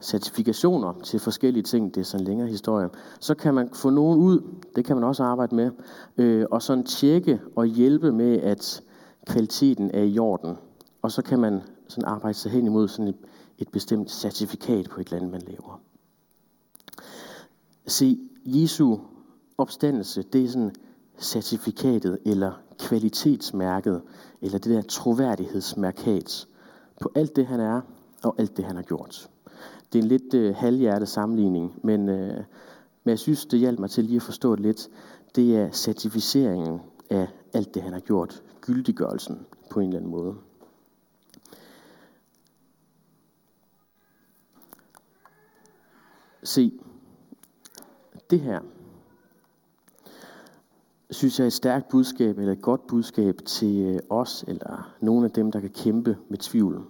certifikationer 0.00 0.92
til 1.04 1.20
forskellige 1.20 1.62
ting. 1.62 1.94
Det 1.94 2.00
er 2.00 2.04
sådan 2.04 2.22
en 2.22 2.26
længere 2.26 2.48
historie. 2.48 2.88
Så 3.20 3.34
kan 3.34 3.54
man 3.54 3.70
få 3.74 3.90
nogen 3.90 4.20
ud, 4.20 4.42
det 4.76 4.84
kan 4.84 4.96
man 4.96 5.04
også 5.04 5.22
arbejde 5.22 5.54
med, 5.54 5.70
øh, 6.18 6.46
og 6.50 6.62
sådan 6.62 6.84
tjekke 6.84 7.40
og 7.56 7.66
hjælpe 7.66 8.12
med, 8.12 8.36
at 8.36 8.82
kvaliteten 9.26 9.90
er 9.94 10.02
i 10.02 10.18
orden. 10.18 10.56
Og 11.02 11.12
så 11.12 11.22
kan 11.22 11.38
man 11.38 11.62
sådan 11.88 12.04
arbejde 12.04 12.38
sig 12.38 12.50
hen 12.52 12.66
imod 12.66 12.88
sådan 12.88 13.08
et, 13.08 13.16
et 13.58 13.68
bestemt 13.68 14.10
certifikat 14.10 14.88
på 14.90 15.00
et 15.00 15.06
eller 15.06 15.16
andet, 15.16 15.30
man 15.30 15.42
laver. 15.46 15.80
Se, 17.86 18.18
Jesu 18.44 18.98
opstandelse, 19.58 20.22
det 20.22 20.44
er 20.44 20.48
sådan 20.48 20.74
certifikatet 21.20 22.18
eller 22.26 22.52
kvalitetsmærket, 22.78 24.02
eller 24.42 24.58
det 24.58 24.74
der 24.74 24.82
troværdighedsmærkat 24.82 26.46
på 27.00 27.10
alt 27.14 27.36
det, 27.36 27.46
han 27.46 27.60
er, 27.60 27.80
og 28.22 28.34
alt 28.38 28.56
det, 28.56 28.64
han 28.64 28.76
har 28.76 28.82
gjort. 28.82 29.28
Det 29.92 29.98
er 29.98 30.02
en 30.02 30.08
lidt 30.08 30.34
øh, 30.34 30.54
halvhjertet 30.54 31.08
sammenligning, 31.08 31.80
men, 31.82 32.08
øh, 32.08 32.36
men 33.04 33.10
jeg 33.10 33.18
synes, 33.18 33.46
det 33.46 33.58
hjælper 33.58 33.80
mig 33.80 33.90
til 33.90 34.04
lige 34.04 34.16
at 34.16 34.22
forstå 34.22 34.56
det 34.56 34.62
lidt. 34.64 34.88
Det 35.36 35.56
er 35.56 35.70
certificeringen 35.70 36.80
af 37.10 37.28
alt 37.52 37.74
det, 37.74 37.82
han 37.82 37.92
har 37.92 38.00
gjort. 38.00 38.42
Gyldiggørelsen 38.60 39.46
på 39.70 39.80
en 39.80 39.86
eller 39.88 39.98
anden 39.98 40.10
måde. 40.10 40.34
Se, 46.42 46.72
det 48.30 48.40
her, 48.40 48.60
synes 51.10 51.38
jeg 51.38 51.44
er 51.44 51.46
et 51.46 51.52
stærkt 51.52 51.88
budskab, 51.88 52.38
eller 52.38 52.52
et 52.52 52.62
godt 52.62 52.86
budskab 52.86 53.38
til 53.46 53.80
øh, 53.80 54.00
os, 54.10 54.44
eller 54.48 54.94
nogle 55.00 55.24
af 55.24 55.30
dem, 55.30 55.52
der 55.52 55.60
kan 55.60 55.70
kæmpe 55.70 56.16
med 56.28 56.38
tvivl. 56.38 56.84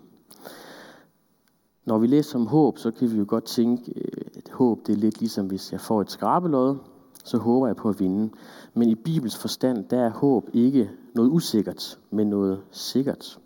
Når 1.89 1.99
vi 1.99 2.07
læser 2.07 2.39
om 2.39 2.47
håb, 2.47 2.79
så 2.79 2.91
kan 2.91 3.13
vi 3.13 3.19
jo 3.19 3.25
godt 3.29 3.45
tænke, 3.45 3.95
at 4.37 4.49
håb 4.49 4.87
det 4.87 4.93
er 4.93 4.97
lidt 4.97 5.21
ligesom, 5.21 5.47
hvis 5.47 5.73
jeg 5.73 5.81
får 5.81 6.01
et 6.01 6.11
skrabelod, 6.11 6.77
så 7.25 7.39
håber 7.39 7.67
jeg 7.67 7.77
på 7.77 7.89
at 7.89 8.01
vinde. 8.01 8.31
Men 8.75 8.89
i 8.89 8.95
Bibels 8.95 9.37
forstand, 9.37 9.85
der 9.85 9.99
er 9.99 10.11
håb 10.11 10.51
ikke 10.53 10.91
noget 11.15 11.31
usikkert, 11.31 11.99
men 12.11 12.27
noget 12.27 12.63
sikkert. 12.71 13.39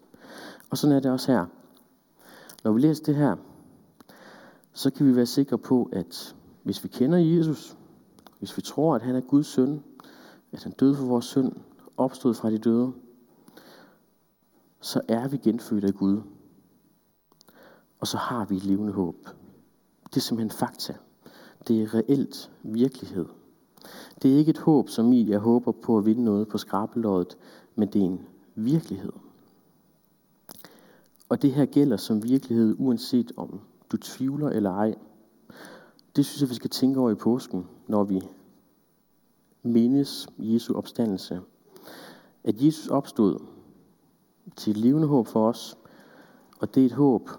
Og 0.71 0.79
sådan 0.79 0.97
er 0.97 1.01
det 1.01 1.11
også 1.11 1.33
her. 1.33 1.47
Når 2.65 2.73
vi 2.73 2.81
læser 2.81 3.05
det 3.05 3.15
her, 3.15 3.37
så 4.73 4.91
kan 4.91 5.07
vi 5.07 5.17
være 5.17 5.27
sikre 5.27 5.59
på, 5.59 5.89
at 5.93 6.37
hvis 6.63 6.85
vi 6.85 6.89
kender 6.89 7.19
Jesus, 7.19 7.77
hvis 8.39 8.57
vi 8.57 8.63
tror, 8.63 8.95
at 8.95 9.03
han 9.03 9.17
er 9.17 9.21
Guds 9.21 9.47
søn, 9.47 9.83
at 10.53 10.63
han 10.63 10.73
døde 10.73 10.95
for 10.95 11.07
vores 11.07 11.25
synd, 11.25 11.53
opstod 11.97 12.35
fra 12.35 12.51
de 12.51 12.59
døde, 12.59 12.93
så 14.81 15.01
er 15.09 15.29
vi 15.29 15.37
genfødt 15.37 15.85
af 15.85 15.95
Gud. 15.95 16.21
Og 18.03 18.09
så 18.09 18.17
har 18.17 18.45
vi 18.45 18.57
et 18.57 18.65
levende 18.65 18.93
håb. 18.93 19.17
Det 20.05 20.17
er 20.17 20.21
simpelthen 20.21 20.59
fakta. 20.59 20.95
Det 21.69 21.83
er 21.83 21.95
reelt 21.95 22.51
virkelighed. 22.63 23.27
Det 24.23 24.33
er 24.33 24.39
ikke 24.39 24.51
et 24.51 24.59
håb, 24.59 24.89
som 24.89 25.13
i, 25.13 25.31
jeg 25.31 25.39
håber 25.39 25.73
på 25.73 25.99
at 25.99 26.07
vinde 26.07 26.25
noget 26.25 26.49
på 26.49 26.59
skrabelådet, 26.59 27.39
men 27.75 27.89
det 27.89 28.01
er 28.01 28.07
en 28.07 28.27
virkelighed. 28.55 29.13
Og 31.29 31.43
det 31.43 31.53
her 31.53 31.67
gælder 31.67 31.97
som 31.97 32.23
virkelighed, 32.23 32.77
uanset 32.79 33.33
om 33.37 33.61
du 33.93 33.97
tvivler 33.97 34.49
eller 34.49 34.71
ej. 34.71 34.95
Det 36.17 36.27
synes 36.27 36.41
jeg, 36.41 36.51
vi 36.51 36.55
skal 36.55 36.71
tænke 36.71 37.01
over 37.01 37.11
i 37.11 37.15
påsken, 37.15 37.67
når 37.87 38.05
vi 38.05 38.23
mindes 39.63 40.29
Jesu 40.39 40.75
opstandelse. 40.75 41.41
At 42.45 42.63
Jesus 42.63 42.89
opstod 42.89 43.39
til 44.57 44.71
et 44.71 44.77
levende 44.77 45.09
håb 45.09 45.27
for 45.27 45.49
os, 45.49 45.79
og 46.59 46.75
det 46.75 46.81
er 46.81 46.87
et 46.87 46.93
håb, 46.93 47.31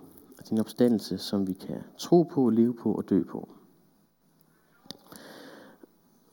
og 0.44 0.50
din 0.50 0.60
opstandelse, 0.60 1.18
som 1.18 1.48
vi 1.48 1.54
kan 1.54 1.84
tro 1.98 2.24
på, 2.24 2.50
leve 2.50 2.74
på 2.74 2.94
og 2.94 3.10
dø 3.10 3.24
på. 3.24 3.50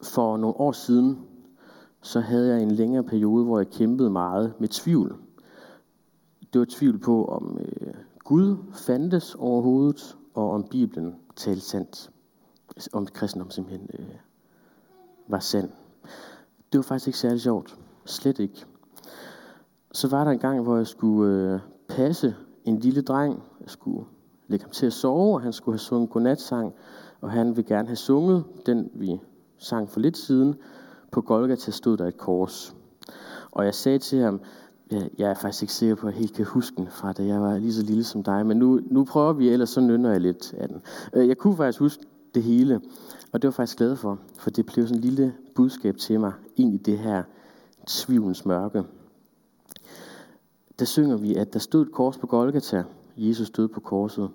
For 0.02 0.36
nogle 0.36 0.56
år 0.56 0.72
siden, 0.72 1.18
så 2.02 2.20
havde 2.20 2.54
jeg 2.54 2.62
en 2.62 2.70
længere 2.70 3.04
periode, 3.04 3.44
hvor 3.44 3.58
jeg 3.58 3.70
kæmpede 3.70 4.10
meget 4.10 4.54
med 4.60 4.68
tvivl. 4.68 5.16
Det 6.52 6.58
var 6.58 6.66
tvivl 6.70 6.98
på, 6.98 7.24
om 7.24 7.58
øh, 7.60 7.94
Gud 8.18 8.56
fandtes 8.72 9.34
overhovedet, 9.34 10.16
og 10.34 10.50
om 10.50 10.64
Bibelen 10.70 11.14
talte 11.36 11.60
sandt. 11.60 12.10
Om 12.92 13.06
kristendom 13.06 13.50
simpelthen 13.50 13.90
øh, 13.98 14.14
var 15.28 15.38
sand. 15.38 15.70
Det 16.72 16.78
var 16.78 16.82
faktisk 16.82 17.06
ikke 17.06 17.18
særlig 17.18 17.40
sjovt. 17.40 17.78
Slet 18.04 18.38
ikke. 18.38 18.64
Så 19.92 20.08
var 20.08 20.24
der 20.24 20.30
en 20.30 20.38
gang, 20.38 20.62
hvor 20.62 20.76
jeg 20.76 20.86
skulle 20.86 21.52
øh, 21.54 21.60
passe 21.88 22.36
en 22.70 22.78
lille 22.78 23.02
dreng. 23.02 23.42
Skulle 23.66 24.04
lægge 24.48 24.64
ham 24.64 24.72
til 24.72 24.86
at 24.86 24.92
sove, 24.92 25.34
og 25.34 25.40
han 25.40 25.52
skulle 25.52 25.74
have 25.74 25.80
sunget 25.80 26.10
godnatsang. 26.10 26.74
Og 27.20 27.30
han 27.30 27.56
ville 27.56 27.68
gerne 27.68 27.88
have 27.88 27.96
sunget 27.96 28.44
den, 28.66 28.90
vi 28.94 29.20
sang 29.58 29.88
for 29.88 30.00
lidt 30.00 30.16
siden. 30.16 30.54
På 31.12 31.20
Golgata 31.20 31.70
stod 31.70 31.96
der 31.96 32.06
et 32.06 32.16
kors. 32.16 32.76
Og 33.50 33.64
jeg 33.64 33.74
sagde 33.74 33.98
til 33.98 34.18
ham, 34.18 34.40
jeg 35.18 35.30
er 35.30 35.34
faktisk 35.34 35.62
ikke 35.62 35.74
sikker 35.74 35.94
på, 35.94 36.06
at 36.06 36.12
jeg 36.12 36.18
helt 36.20 36.34
kan 36.34 36.44
huske 36.44 36.76
den 36.76 36.86
fra, 36.90 37.12
da 37.12 37.24
jeg 37.24 37.40
var 37.40 37.58
lige 37.58 37.74
så 37.74 37.82
lille 37.82 38.04
som 38.04 38.22
dig, 38.22 38.46
men 38.46 38.56
nu, 38.56 38.80
nu 38.90 39.04
prøver 39.04 39.32
vi, 39.32 39.48
ellers 39.48 39.70
så 39.70 39.80
nynner 39.80 40.10
jeg 40.10 40.20
lidt 40.20 40.54
af 40.54 40.68
den. 40.68 40.82
Øh, 41.14 41.28
jeg 41.28 41.38
kunne 41.38 41.56
faktisk 41.56 41.78
huske 41.78 42.04
det 42.34 42.42
hele, 42.42 42.80
og 43.32 43.42
det 43.42 43.48
var 43.48 43.52
faktisk 43.52 43.78
glad 43.78 43.96
for, 43.96 44.18
for 44.38 44.50
det 44.50 44.66
blev 44.66 44.86
sådan 44.86 44.98
en 44.98 45.04
lille 45.04 45.34
budskab 45.54 45.96
til 45.96 46.20
mig 46.20 46.32
ind 46.56 46.74
i 46.74 46.76
det 46.76 46.98
her 46.98 47.22
tvivlens 47.86 48.46
mørke. 48.46 48.84
Der 50.80 50.86
synger 50.86 51.16
vi, 51.16 51.34
at 51.34 51.52
der 51.52 51.58
stod 51.58 51.86
et 51.86 51.92
kors 51.92 52.18
på 52.18 52.26
Golgata. 52.26 52.84
Jesus 53.16 53.48
stod 53.48 53.68
på 53.68 53.80
korset. 53.80 54.30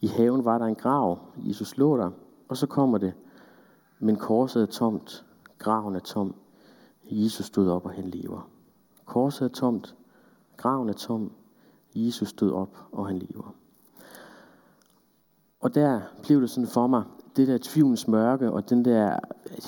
I 0.00 0.06
haven 0.06 0.44
var 0.44 0.58
der 0.58 0.66
en 0.66 0.74
grav. 0.74 1.18
Jesus 1.36 1.76
lå 1.76 1.96
der. 1.96 2.10
Og 2.48 2.56
så 2.56 2.66
kommer 2.66 2.98
det. 2.98 3.14
Men 3.98 4.16
korset 4.16 4.62
er 4.62 4.66
tomt. 4.66 5.24
Graven 5.58 5.94
er 5.94 6.00
tom. 6.00 6.34
Jesus 7.04 7.46
stod 7.46 7.68
op, 7.68 7.84
og 7.84 7.90
han 7.90 8.04
lever. 8.04 8.48
Korset 9.04 9.44
er 9.44 9.48
tomt. 9.48 9.96
Graven 10.56 10.88
er 10.88 10.92
tom. 10.92 11.32
Jesus 11.94 12.28
stod 12.28 12.52
op, 12.52 12.76
og 12.92 13.06
han 13.06 13.18
lever. 13.18 13.54
Og 15.60 15.74
der 15.74 16.00
blev 16.22 16.40
det 16.40 16.50
sådan 16.50 16.68
for 16.68 16.86
mig, 16.86 17.04
det 17.36 17.48
der 17.48 17.58
tvivlens 17.62 18.08
mørke 18.08 18.52
og 18.52 18.70
den 18.70 18.84
der 18.84 19.18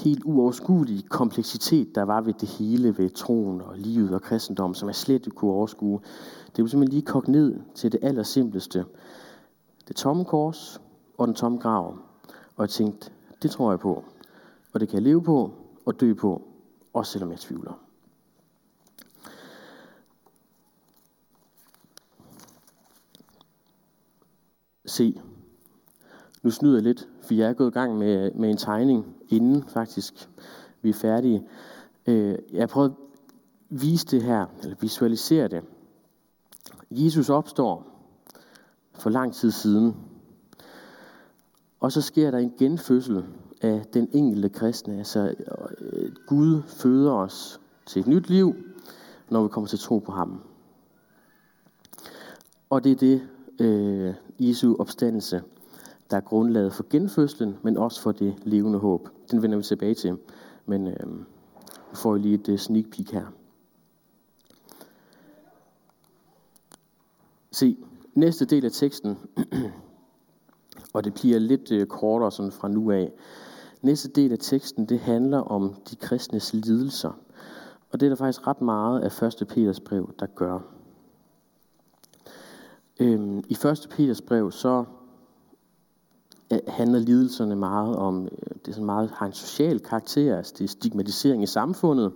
helt 0.05 0.25
uoverskuelige 0.25 1.03
kompleksitet, 1.03 1.95
der 1.95 2.03
var 2.03 2.21
ved 2.21 2.33
det 2.33 2.49
hele, 2.49 2.99
ved 2.99 3.11
troen 3.11 3.61
og 3.61 3.79
livet 3.79 4.15
og 4.15 4.23
kristendom, 4.23 4.75
som 4.75 4.89
jeg 4.89 4.97
slet 4.97 5.27
ikke 5.27 5.31
kunne 5.31 5.53
overskue, 5.53 6.01
det 6.47 6.55
blev 6.55 6.69
simpelthen 6.69 6.93
lige 6.93 7.07
kogt 7.07 7.29
ned 7.29 7.61
til 7.75 7.93
det 7.93 8.01
allersimpleste. 8.03 8.85
Det 9.89 9.97
tomme 9.97 10.25
kors 10.25 10.81
og 11.19 11.27
den 11.27 11.35
tomme 11.35 11.59
grav. 11.59 11.99
Og 12.57 12.63
jeg 12.63 12.71
tænkte, 12.71 13.11
det 13.43 13.51
tror 13.51 13.71
jeg 13.71 13.81
på. 13.81 14.05
Og 14.73 14.81
det 14.81 14.89
kan 14.89 14.95
jeg 14.95 15.03
leve 15.03 15.23
på 15.23 15.51
og 15.87 16.01
dø 16.01 16.15
på, 16.15 16.43
også 16.93 17.13
selvom 17.13 17.31
jeg 17.31 17.39
tvivler. 17.39 17.73
Se, 24.87 25.21
nu 26.49 26.53
snyder 26.53 26.75
jeg 26.75 26.83
lidt, 26.83 27.09
for 27.23 27.35
jeg 27.35 27.49
er 27.49 27.53
gået 27.53 27.71
i 27.71 27.73
gang 27.73 27.99
med, 27.99 28.31
med 28.33 28.51
en 28.51 28.57
tegning 28.57 29.17
inden 29.29 29.65
faktisk 29.69 30.29
vi 30.83 30.89
er 30.89 30.95
færdige. 30.95 31.47
Øh, 32.07 32.39
jeg 32.53 32.63
har 32.63 32.67
prøvet 32.67 32.91
at 32.91 32.97
vise 33.69 34.07
det 34.07 34.23
her, 34.23 34.47
eller 34.63 34.77
visualisere 34.81 35.49
det. 35.49 35.63
Jesus 36.91 37.31
opstår 37.31 37.87
for 38.95 39.11
lang 39.11 39.35
tid 39.35 39.51
siden. 39.51 39.97
Og 41.81 41.93
så 41.93 42.01
sker 42.01 42.31
der 42.31 42.39
en 42.39 42.53
genfødsel 42.59 43.25
af 43.63 43.87
den 43.95 44.09
enkelte 44.13 44.49
kristne. 44.49 44.99
Altså 44.99 45.35
øh, 45.81 46.13
Gud 46.27 46.63
føder 46.63 47.13
os 47.13 47.61
til 47.87 48.01
et 48.01 48.07
nyt 48.07 48.29
liv, 48.29 48.55
når 49.31 49.43
vi 49.43 49.49
kommer 49.49 49.69
til 49.69 49.79
tro 49.79 49.99
på 49.99 50.13
ham. 50.13 50.41
Og 52.71 52.85
det 52.85 52.93
er 52.93 52.97
det, 52.97 53.29
øh, 53.61 54.15
Jesu 54.39 54.77
opstandelse, 54.79 55.43
der 56.11 56.17
er 56.17 56.21
grundlaget 56.21 56.73
for 56.73 56.87
genfødslen, 56.91 57.57
men 57.63 57.77
også 57.77 58.03
for 58.03 58.13
det 58.13 58.35
levende 58.43 58.79
håb. 58.79 59.09
Den 59.31 59.43
vender 59.43 59.57
vi 59.57 59.63
tilbage 59.63 59.95
til, 59.95 60.19
men 60.67 60.87
øh, 60.87 61.19
vi 61.91 61.97
får 61.97 62.17
lige 62.17 62.35
et 62.35 62.49
øh, 62.49 62.59
sneak 62.59 62.85
peek 62.85 63.13
her. 63.13 63.27
Se, 67.51 67.77
næste 68.15 68.45
del 68.45 68.65
af 68.65 68.73
teksten, 68.73 69.19
og 70.95 71.05
det 71.05 71.15
bliver 71.15 71.39
lidt 71.39 71.73
øh, 71.73 71.87
kortere 71.87 72.33
sådan 72.33 72.53
fra 72.53 72.69
nu 72.69 72.91
af. 72.91 73.13
Næste 73.83 74.09
del 74.09 74.33
af 74.33 74.39
teksten, 74.41 74.87
det 74.87 75.01
handler 75.01 75.39
om 75.39 75.75
de 75.91 75.97
kristnes 75.97 76.55
lidelser. 76.55 77.13
Og 77.93 78.01
det 78.01 78.07
er 78.07 78.11
der 78.11 78.17
faktisk 78.17 78.47
ret 78.47 78.61
meget 78.61 79.01
af 79.01 79.23
1. 79.23 79.49
Peters 79.49 79.81
brev, 79.81 80.11
der 80.19 80.27
gør. 80.27 80.59
Øhm, 83.01 83.39
I 83.39 83.53
1. 83.53 83.87
Peters 83.91 84.23
brev, 84.23 84.51
så 84.51 84.85
handler 86.69 86.99
lidelserne 86.99 87.57
meget 87.57 87.97
om, 87.97 88.25
øh, 88.25 88.55
det 88.55 88.69
er 88.69 88.73
sådan 88.73 88.87
meget, 88.87 89.11
har 89.11 89.27
en 89.27 89.33
social 89.33 89.81
karakter, 89.81 90.37
altså 90.37 90.55
det 90.59 90.65
er 90.65 90.69
stigmatisering 90.69 91.43
i 91.43 91.47
samfundet. 91.47 92.13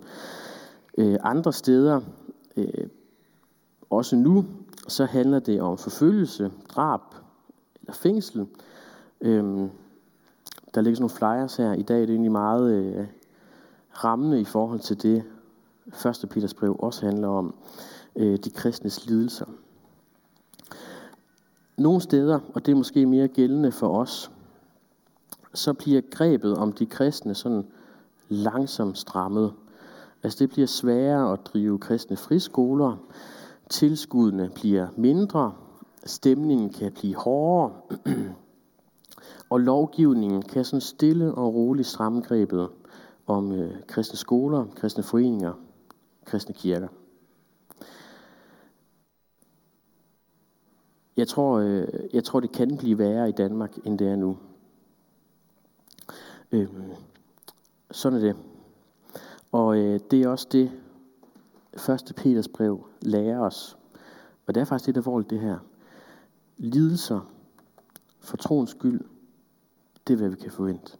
Øh, 0.97 1.17
andre 1.21 1.53
steder, 1.53 2.01
øh, 2.57 2.87
også 3.89 4.15
nu, 4.15 4.45
så 4.87 5.05
handler 5.05 5.39
det 5.39 5.61
om 5.61 5.77
forfølgelse, 5.77 6.51
drab 6.69 7.01
eller 7.81 7.93
fængsel. 7.93 8.47
Øhm, 9.21 9.69
der 10.75 10.81
ligger 10.81 10.95
sådan 10.95 11.01
nogle 11.01 11.39
flyers 11.39 11.55
her. 11.55 11.73
I 11.73 11.81
dag 11.81 12.01
det 12.01 12.09
er 12.09 12.13
egentlig 12.13 12.31
meget 12.31 12.73
øh, 12.73 13.07
rammende 14.03 14.41
i 14.41 14.45
forhold 14.45 14.79
til 14.79 15.03
det, 15.03 15.23
1. 16.23 16.29
Peters 16.29 16.53
brev 16.53 16.75
også 16.79 17.05
handler 17.05 17.27
om, 17.27 17.55
øh, 18.15 18.37
de 18.37 18.49
kristnes 18.49 19.05
lidelser. 19.05 19.45
Nogle 21.77 22.01
steder, 22.01 22.39
og 22.53 22.65
det 22.65 22.71
er 22.71 22.75
måske 22.75 23.05
mere 23.05 23.27
gældende 23.27 23.71
for 23.71 23.99
os, 23.99 24.31
så 25.53 25.73
bliver 25.73 26.01
grebet 26.11 26.57
om 26.57 26.71
de 26.71 26.85
kristne 26.85 27.35
sådan 27.35 27.67
langsomt 28.29 28.97
strammet. 28.97 29.53
Altså 30.23 30.39
det 30.39 30.49
bliver 30.49 30.67
sværere 30.67 31.33
at 31.33 31.39
drive 31.45 31.79
kristne 31.79 32.17
friskoler, 32.17 32.97
tilskuddene 33.69 34.49
bliver 34.55 34.87
mindre, 34.97 35.53
stemningen 36.05 36.69
kan 36.69 36.91
blive 36.91 37.15
hårdere, 37.15 37.73
og 39.49 39.59
lovgivningen 39.59 40.41
kan 40.41 40.65
sådan 40.65 40.81
stille 40.81 41.33
og 41.33 41.53
roligt 41.53 41.87
stramme 41.87 42.21
grebet 42.21 42.69
om 43.27 43.51
øh, 43.51 43.71
kristne 43.87 44.17
skoler, 44.17 44.65
kristne 44.75 45.03
foreninger, 45.03 45.53
kristne 46.25 46.55
kirker. 46.55 46.87
Jeg 51.17 51.27
tror, 51.27 51.59
øh, 51.59 51.87
jeg 52.13 52.23
tror, 52.23 52.39
det 52.39 52.51
kan 52.51 52.77
blive 52.77 52.97
værre 52.97 53.29
i 53.29 53.31
Danmark, 53.31 53.77
end 53.85 53.99
det 53.99 54.07
er 54.07 54.15
nu. 54.15 54.37
Øh, 56.51 56.67
sådan 57.91 58.19
er 58.19 58.23
det. 58.23 58.35
Og 59.51 59.77
øh, 59.77 59.99
det 60.11 60.21
er 60.21 60.29
også 60.29 60.47
det, 60.51 60.71
1. 61.73 62.13
Peters 62.15 62.47
brev 62.47 62.85
lærer 63.01 63.39
os. 63.39 63.77
Og 64.45 64.55
det 64.55 64.61
er 64.61 64.65
faktisk 64.65 64.87
lidt 64.87 64.97
alvorligt 64.97 65.29
det 65.29 65.39
her. 65.39 65.57
Lidelser 66.57 67.31
for 68.19 68.37
troens 68.37 68.69
skyld, 68.69 69.01
det 70.07 70.13
er, 70.13 70.17
hvad 70.17 70.29
vi 70.29 70.35
kan 70.35 70.51
forvente. 70.51 70.97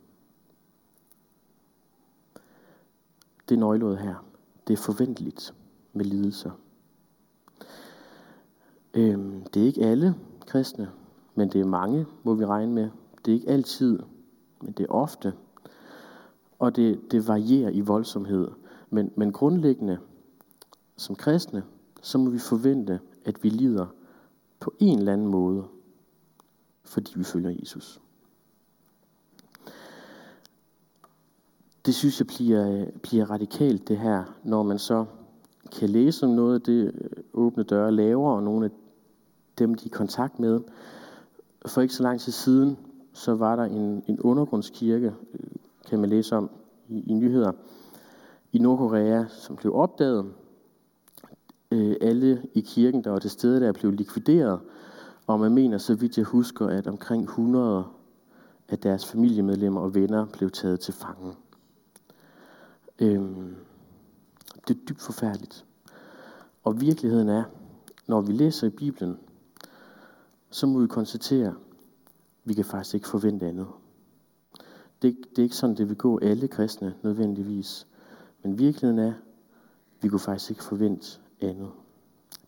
Det 3.50 3.55
er 3.55 3.60
nøgleordet 3.60 4.00
her. 4.00 4.25
Det 4.67 4.74
er 4.74 4.77
forventeligt 4.77 5.53
med 5.93 6.05
lidelser. 6.05 6.51
Øhm, 8.93 9.43
det 9.53 9.62
er 9.62 9.65
ikke 9.65 9.86
alle 9.86 10.15
kristne, 10.47 10.91
men 11.36 11.49
det 11.49 11.62
er 11.62 11.65
mange, 11.65 12.06
må 12.23 12.34
vi 12.34 12.45
regne 12.45 12.73
med. 12.73 12.89
Det 13.25 13.32
er 13.32 13.36
ikke 13.36 13.49
altid, 13.49 13.99
men 14.62 14.71
det 14.71 14.84
er 14.84 14.91
ofte. 14.91 15.34
Og 16.60 16.75
det, 16.75 17.12
det 17.12 17.27
varierer 17.27 17.69
i 17.69 17.82
voldsomhed. 17.82 18.47
Men, 18.89 19.12
men 19.15 19.32
grundlæggende, 19.32 19.97
som 20.97 21.15
kristne, 21.15 21.63
så 22.01 22.17
må 22.17 22.29
vi 22.29 22.39
forvente, 22.39 22.99
at 23.25 23.43
vi 23.43 23.49
lider 23.49 23.86
på 24.60 24.73
en 24.79 24.99
eller 24.99 25.13
anden 25.13 25.27
måde, 25.27 25.63
fordi 26.84 27.13
vi 27.15 27.23
følger 27.23 27.56
Jesus. 27.60 28.01
Det 31.86 31.95
synes 31.95 32.19
jeg 32.19 32.27
bliver, 32.27 32.86
bliver 33.01 33.32
radikalt 33.32 33.88
det 33.88 33.97
her, 33.97 34.23
når 34.43 34.63
man 34.63 34.79
så 34.79 35.06
kan 35.71 35.89
læse 35.89 36.25
om 36.25 36.32
noget 36.32 36.56
af 36.56 36.62
det 36.62 36.91
øh, 36.95 37.10
åbne 37.34 37.63
døre 37.63 37.91
laver, 37.91 38.32
og 38.32 38.43
nogle 38.43 38.65
af 38.65 38.71
dem, 39.60 39.76
de 39.76 39.84
er 39.84 39.88
i 39.88 39.89
kontakt 39.89 40.39
med. 40.39 40.62
For 41.66 41.82
ikke 41.82 41.94
så 41.94 42.04
lang 42.04 42.20
tid 42.20 42.32
siden, 42.32 42.78
så 43.13 43.36
var 43.36 43.56
der 43.56 43.63
en, 43.63 44.04
en 44.08 44.20
undergrundskirke, 44.20 45.13
øh, 45.34 45.50
kan 45.89 46.00
man 46.00 46.10
læse 46.10 46.36
om 46.36 46.50
i, 46.89 47.04
i 47.08 47.13
nyheder, 47.13 47.52
i 48.52 48.60
Nordkorea, 48.60 49.26
som 49.28 49.56
blev 49.56 49.76
opdaget. 49.76 50.34
Øh, 51.72 51.96
alle 52.02 52.44
i 52.54 52.62
kirken, 52.62 53.04
der 53.04 53.12
var 53.12 53.20
til 53.20 53.30
stede, 53.30 53.62
der 53.62 53.72
blev 53.72 53.92
likvideret, 53.92 54.60
og 55.28 55.39
man 55.39 55.54
mener, 55.54 55.78
så 55.78 55.96
vidt 55.96 56.18
jeg 56.18 56.26
husker, 56.26 56.68
at 56.68 56.88
omkring 56.88 57.24
100 57.24 57.86
af 58.70 58.80
deres 58.80 59.06
familiemedlemmer 59.06 59.82
og 59.82 59.96
venner 59.96 60.26
blev 60.26 60.52
taget 60.52 60.80
til 60.80 60.94
fange. 60.94 61.34
Øhm, 63.00 63.56
det 64.68 64.76
er 64.76 64.80
dybt 64.89 65.02
forfærdeligt. 65.02 65.66
Og 66.63 66.82
virkeligheden 66.82 67.30
er, 67.30 67.44
når 68.08 68.22
vi 68.22 68.32
læser 68.32 68.68
i 68.68 68.70
Bibelen, 68.70 69.18
så 70.54 70.68
må 70.68 70.80
vi 70.80 70.88
konstatere, 70.88 71.48
at 71.48 71.54
vi 72.44 72.54
kan 72.54 72.66
faktisk 72.66 72.96
ikke 72.96 73.08
forvente 73.08 73.48
andet. 73.48 73.68
Det, 75.02 75.18
det 75.30 75.39
er 75.39 75.44
ikke 75.44 75.56
sådan, 75.56 75.78
det 75.78 75.89
vil 75.89 75.98
gå 75.98 76.20
alle 76.20 76.48
kristne 76.48 76.94
nødvendigvis. 77.04 77.88
Men 78.44 78.60
virkeligheden 78.60 79.00
er, 79.00 79.13
at 79.13 79.13
vi 80.02 80.08
kunne 80.08 80.20
faktisk 80.20 80.52
ikke 80.52 80.63
forvente 80.63 81.20
andet. 81.42 81.70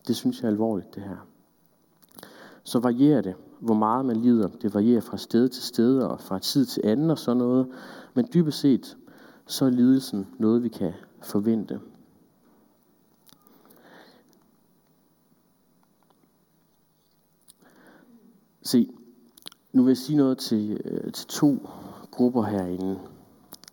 Det 0.06 0.16
synes 0.16 0.40
jeg 0.40 0.46
er 0.46 0.50
alvorligt, 0.50 0.94
det 0.94 1.02
her. 1.02 1.26
Så 2.62 2.78
varierer 2.78 3.20
det, 3.20 3.34
hvor 3.60 3.74
meget 3.74 4.04
man 4.04 4.16
lider. 4.16 4.48
Det 4.48 4.74
varierer 4.74 5.00
fra 5.00 5.16
sted 5.16 5.48
til 5.48 5.62
sted 5.62 5.98
og 5.98 6.20
fra 6.20 6.38
tid 6.38 6.66
til 6.66 6.82
anden 6.84 7.10
og 7.10 7.18
sådan 7.18 7.38
noget. 7.38 7.68
Men 8.14 8.28
dybest 8.34 8.58
set, 8.58 8.96
så 9.46 9.64
er 9.64 9.70
lidelsen 9.70 10.26
noget, 10.38 10.62
vi 10.62 10.68
kan 10.68 10.92
forvente. 11.22 11.80
Se, 18.66 18.90
nu 19.72 19.82
vil 19.82 19.90
jeg 19.90 19.96
sige 19.96 20.16
noget 20.16 20.38
til, 20.38 20.80
øh, 20.84 21.12
til 21.12 21.26
to 21.26 21.68
grupper 22.10 22.42
herinde, 22.42 23.00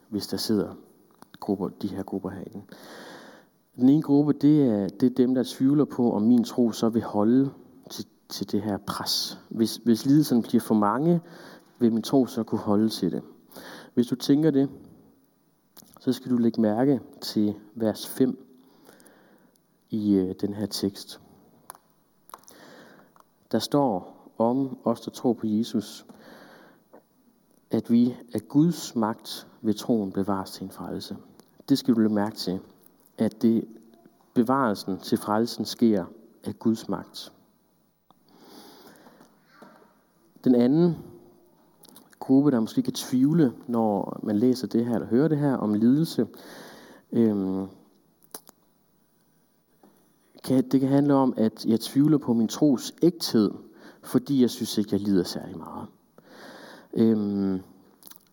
hvis 0.09 0.27
der 0.27 0.37
sidder 0.37 0.75
grupper, 1.39 1.69
de 1.69 1.87
her 1.87 2.03
grupper 2.03 2.29
herinde. 2.29 2.61
Den 3.75 3.89
ene 3.89 4.01
gruppe, 4.01 4.33
det 4.33 4.63
er, 4.63 4.87
det 4.87 5.11
er 5.11 5.15
dem, 5.15 5.35
der 5.35 5.43
tvivler 5.45 5.85
på, 5.85 6.13
om 6.13 6.21
min 6.21 6.43
tro 6.43 6.71
så 6.71 6.89
vil 6.89 7.01
holde 7.01 7.51
til, 7.89 8.05
til 8.29 8.51
det 8.51 8.61
her 8.61 8.77
pres. 8.77 9.39
Hvis, 9.49 9.75
hvis 9.75 10.05
lidelsen 10.05 10.41
bliver 10.41 10.61
for 10.61 10.75
mange, 10.75 11.21
vil 11.79 11.93
min 11.93 12.03
tro 12.03 12.25
så 12.25 12.43
kunne 12.43 12.61
holde 12.61 12.89
til 12.89 13.11
det. 13.11 13.21
Hvis 13.93 14.07
du 14.07 14.15
tænker 14.15 14.51
det, 14.51 14.69
så 15.99 16.11
skal 16.11 16.31
du 16.31 16.37
lægge 16.37 16.61
mærke 16.61 16.99
til 17.21 17.53
vers 17.75 18.07
5 18.07 18.45
i 19.89 20.13
øh, 20.13 20.35
den 20.41 20.53
her 20.53 20.65
tekst. 20.65 21.19
Der 23.51 23.59
står 23.59 24.22
om 24.43 24.77
os, 24.83 25.01
der 25.01 25.11
tror 25.11 25.33
på 25.33 25.47
Jesus, 25.47 26.05
at 27.71 27.91
vi 27.91 28.15
af 28.33 28.47
Guds 28.47 28.95
magt 28.95 29.47
ved 29.61 29.73
troen 29.73 30.11
bevares 30.11 30.51
til 30.51 30.63
en 30.63 30.71
frelse. 30.71 31.17
Det 31.69 31.77
skal 31.77 31.95
du 31.95 31.99
lægge 31.99 32.15
mærke 32.15 32.35
til, 32.35 32.59
at 33.17 33.41
det 33.41 33.65
bevarelsen 34.33 34.97
til 34.97 35.17
frelsen 35.17 35.65
sker 35.65 36.05
af 36.43 36.59
Guds 36.59 36.89
magt. 36.89 37.33
Den 40.43 40.55
anden 40.55 40.97
gruppe, 42.19 42.51
der 42.51 42.59
måske 42.59 42.81
kan 42.81 42.93
tvivle, 42.93 43.53
når 43.67 44.19
man 44.23 44.35
læser 44.35 44.67
det 44.67 44.85
her, 44.85 44.95
eller 44.95 45.07
hører 45.07 45.27
det 45.27 45.37
her 45.37 45.57
om 45.57 45.73
lidelse, 45.73 46.27
øhm, 47.11 47.67
kan, 50.43 50.69
det 50.69 50.79
kan 50.79 50.89
handle 50.89 51.13
om, 51.13 51.33
at 51.37 51.65
jeg 51.65 51.79
tvivler 51.79 52.17
på 52.17 52.33
min 52.33 52.47
tros 52.47 52.93
ægthed, 53.01 53.51
fordi 54.03 54.41
jeg 54.41 54.49
synes 54.49 54.77
ikke, 54.77 54.89
jeg 54.91 54.99
lider 54.99 55.23
særlig 55.23 55.57
meget. 55.57 55.87
Øhm, 56.93 57.61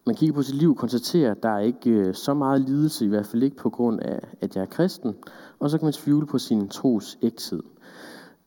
man 0.06 0.14
kigger 0.16 0.34
på 0.34 0.42
sit 0.42 0.54
liv 0.54 0.70
og 0.70 0.76
konstaterer, 0.76 1.30
at 1.30 1.42
der 1.42 1.48
er 1.48 1.58
ikke 1.58 1.90
øh, 1.90 2.14
så 2.14 2.34
meget 2.34 2.60
lidelse, 2.60 3.04
i 3.04 3.08
hvert 3.08 3.26
fald 3.26 3.42
ikke 3.42 3.56
på 3.56 3.70
grund 3.70 4.00
af, 4.00 4.20
at 4.40 4.56
jeg 4.56 4.62
er 4.62 4.66
kristen, 4.66 5.16
og 5.58 5.70
så 5.70 5.78
kan 5.78 5.86
man 5.86 5.92
tvivle 5.92 6.26
på 6.26 6.38
sin 6.38 6.68
tros 6.68 7.18
ægthed. 7.22 7.62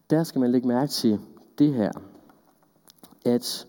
Der 0.10 0.24
skal 0.24 0.42
man 0.42 0.52
lægge 0.52 0.68
mærke 0.68 0.92
til 0.92 1.20
det 1.60 1.74
her, 1.74 1.92
at 3.26 3.68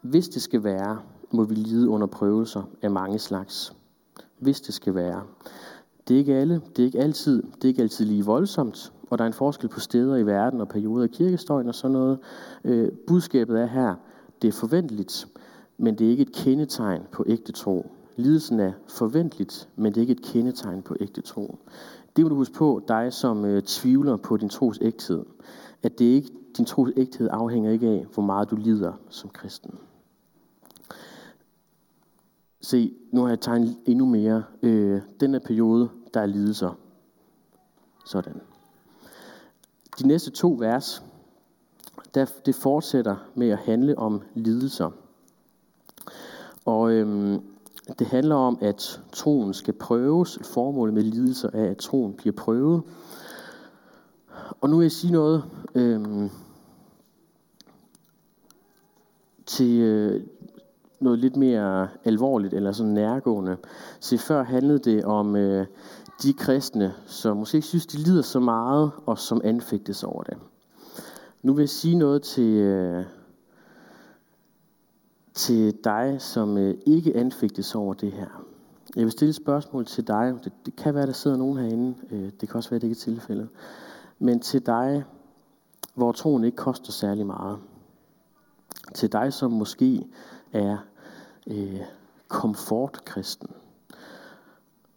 hvis 0.00 0.28
det 0.28 0.42
skal 0.42 0.64
være, 0.64 1.02
må 1.30 1.44
vi 1.44 1.54
lide 1.54 1.88
under 1.88 2.06
prøvelser 2.06 2.62
af 2.82 2.90
mange 2.90 3.18
slags. 3.18 3.72
Hvis 4.38 4.60
det 4.60 4.74
skal 4.74 4.94
være. 4.94 5.22
Det 6.08 6.14
er 6.14 6.18
ikke 6.18 6.34
alle, 6.34 6.62
det 6.76 6.82
er 6.82 6.86
ikke 6.86 7.00
altid, 7.00 7.42
det 7.42 7.64
er 7.64 7.68
ikke 7.68 7.82
altid 7.82 8.04
lige 8.04 8.24
voldsomt, 8.24 8.92
og 9.10 9.18
der 9.18 9.24
er 9.24 9.26
en 9.26 9.32
forskel 9.32 9.68
på 9.68 9.80
steder 9.80 10.16
i 10.16 10.26
verden 10.26 10.60
og 10.60 10.68
perioder 10.68 11.02
af 11.02 11.10
kirkestøjen 11.10 11.68
og 11.68 11.74
sådan 11.74 11.92
noget. 11.92 12.18
Øh, 12.64 12.92
budskabet 13.06 13.60
er 13.60 13.66
her, 13.66 13.94
det 14.42 14.48
er 14.48 14.52
forventeligt, 14.52 15.26
men 15.78 15.98
det 15.98 16.06
er 16.06 16.10
ikke 16.10 16.22
et 16.22 16.32
kendetegn 16.32 17.02
på 17.12 17.24
ægte 17.26 17.52
tro. 17.52 17.90
Lidelsen 18.16 18.60
er 18.60 18.72
forventeligt, 18.88 19.68
men 19.76 19.92
det 19.92 19.96
er 19.96 20.00
ikke 20.00 20.12
et 20.12 20.22
kendetegn 20.22 20.82
på 20.82 20.96
ægte 21.00 21.20
tro. 21.20 21.58
Det 22.16 22.24
må 22.24 22.28
du 22.28 22.34
huske 22.34 22.54
på, 22.54 22.82
dig 22.88 23.12
som 23.12 23.44
øh, 23.44 23.62
tvivler 23.62 24.16
på 24.16 24.36
din 24.36 24.48
tros 24.48 24.78
ægthed. 24.82 25.24
At 25.82 25.98
det 25.98 26.04
ikke, 26.04 26.30
din 26.56 26.64
tros 26.64 26.90
ægthed 26.96 27.28
afhænger 27.32 27.70
ikke 27.70 27.88
af, 27.88 28.06
hvor 28.14 28.22
meget 28.22 28.50
du 28.50 28.56
lider 28.56 28.92
som 29.08 29.30
kristen. 29.30 29.74
Se, 32.60 32.94
nu 33.12 33.20
har 33.20 33.28
jeg 33.28 33.40
tegnet 33.40 33.76
endnu 33.86 34.06
mere. 34.06 34.42
Øh, 34.62 35.00
den 35.20 35.32
her 35.32 35.40
periode, 35.40 35.88
der 36.14 36.20
er 36.20 36.26
lidelser. 36.26 36.78
Sådan. 38.06 38.40
De 39.98 40.06
næste 40.06 40.30
to 40.30 40.56
vers, 40.58 41.02
der, 42.14 42.26
det 42.46 42.54
fortsætter 42.54 43.16
med 43.34 43.48
at 43.48 43.58
handle 43.58 43.98
om 43.98 44.22
lidelser. 44.34 44.90
Og 46.64 46.92
øhm, 46.92 47.42
det 47.98 48.06
handler 48.06 48.34
om, 48.34 48.58
at 48.60 49.00
troen 49.12 49.54
skal 49.54 49.74
prøves. 49.74 50.38
Formålet 50.44 50.94
med 50.94 51.02
lidelser 51.02 51.50
er, 51.52 51.70
at 51.70 51.76
troen 51.76 52.14
bliver 52.14 52.36
prøvet. 52.36 52.82
Og 54.60 54.70
nu 54.70 54.76
vil 54.76 54.84
jeg 54.84 54.92
sige 54.92 55.12
noget 55.12 55.44
øhm, 55.74 56.30
til 59.46 59.80
øh, 59.80 60.22
noget 61.00 61.18
lidt 61.18 61.36
mere 61.36 61.88
alvorligt 62.04 62.54
eller 62.54 62.72
sådan 62.72 62.92
nærgående. 62.92 63.56
Se, 64.00 64.18
før 64.18 64.42
handlede 64.42 64.78
det 64.78 65.04
om 65.04 65.36
øh, 65.36 65.66
de 66.22 66.32
kristne, 66.32 66.94
som 67.06 67.36
måske 67.36 67.56
ikke 67.56 67.68
synes, 67.68 67.86
de 67.86 67.98
lider 67.98 68.22
så 68.22 68.40
meget, 68.40 68.90
og 69.06 69.18
som 69.18 69.40
anfægtes 69.44 70.04
over 70.04 70.22
det. 70.22 70.38
Nu 71.42 71.52
vil 71.54 71.62
jeg 71.62 71.68
sige 71.68 71.94
noget 71.94 72.22
til, 72.22 72.52
øh, 72.54 73.04
til 75.34 75.84
dig, 75.84 76.16
som 76.18 76.58
øh, 76.58 76.74
ikke 76.86 77.16
anfægtes 77.16 77.74
over 77.74 77.94
det 77.94 78.12
her. 78.12 78.44
Jeg 78.96 79.04
vil 79.04 79.12
stille 79.12 79.28
et 79.28 79.36
spørgsmål 79.36 79.86
til 79.86 80.06
dig. 80.06 80.34
Det, 80.44 80.52
det 80.66 80.76
kan 80.76 80.94
være, 80.94 81.06
der 81.06 81.12
sidder 81.12 81.36
nogen 81.36 81.58
herinde. 81.58 81.94
Øh, 82.10 82.30
det 82.40 82.48
kan 82.48 82.56
også 82.56 82.70
være, 82.70 82.80
det 82.80 82.86
ikke 82.86 82.98
er 82.98 83.14
tilfældet. 83.14 83.48
Men 84.18 84.40
til 84.40 84.66
dig, 84.66 85.04
hvor 85.94 86.12
troen 86.12 86.44
ikke 86.44 86.56
koster 86.56 86.92
særlig 86.92 87.26
meget. 87.26 87.58
Til 88.94 89.12
dig, 89.12 89.32
som 89.32 89.52
måske 89.52 90.06
er 90.52 90.76
øh, 91.46 91.80
komfortkristen. 92.28 93.48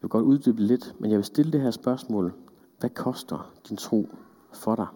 Jeg 0.03 0.05
vil 0.05 0.09
godt 0.09 0.25
uddybe 0.25 0.61
lidt, 0.61 0.95
men 0.99 1.11
jeg 1.11 1.17
vil 1.17 1.25
stille 1.25 1.51
det 1.51 1.61
her 1.61 1.71
spørgsmål. 1.71 2.33
Hvad 2.79 2.89
koster 2.89 3.53
din 3.69 3.77
tro 3.77 4.09
for 4.53 4.75
dig? 4.75 4.87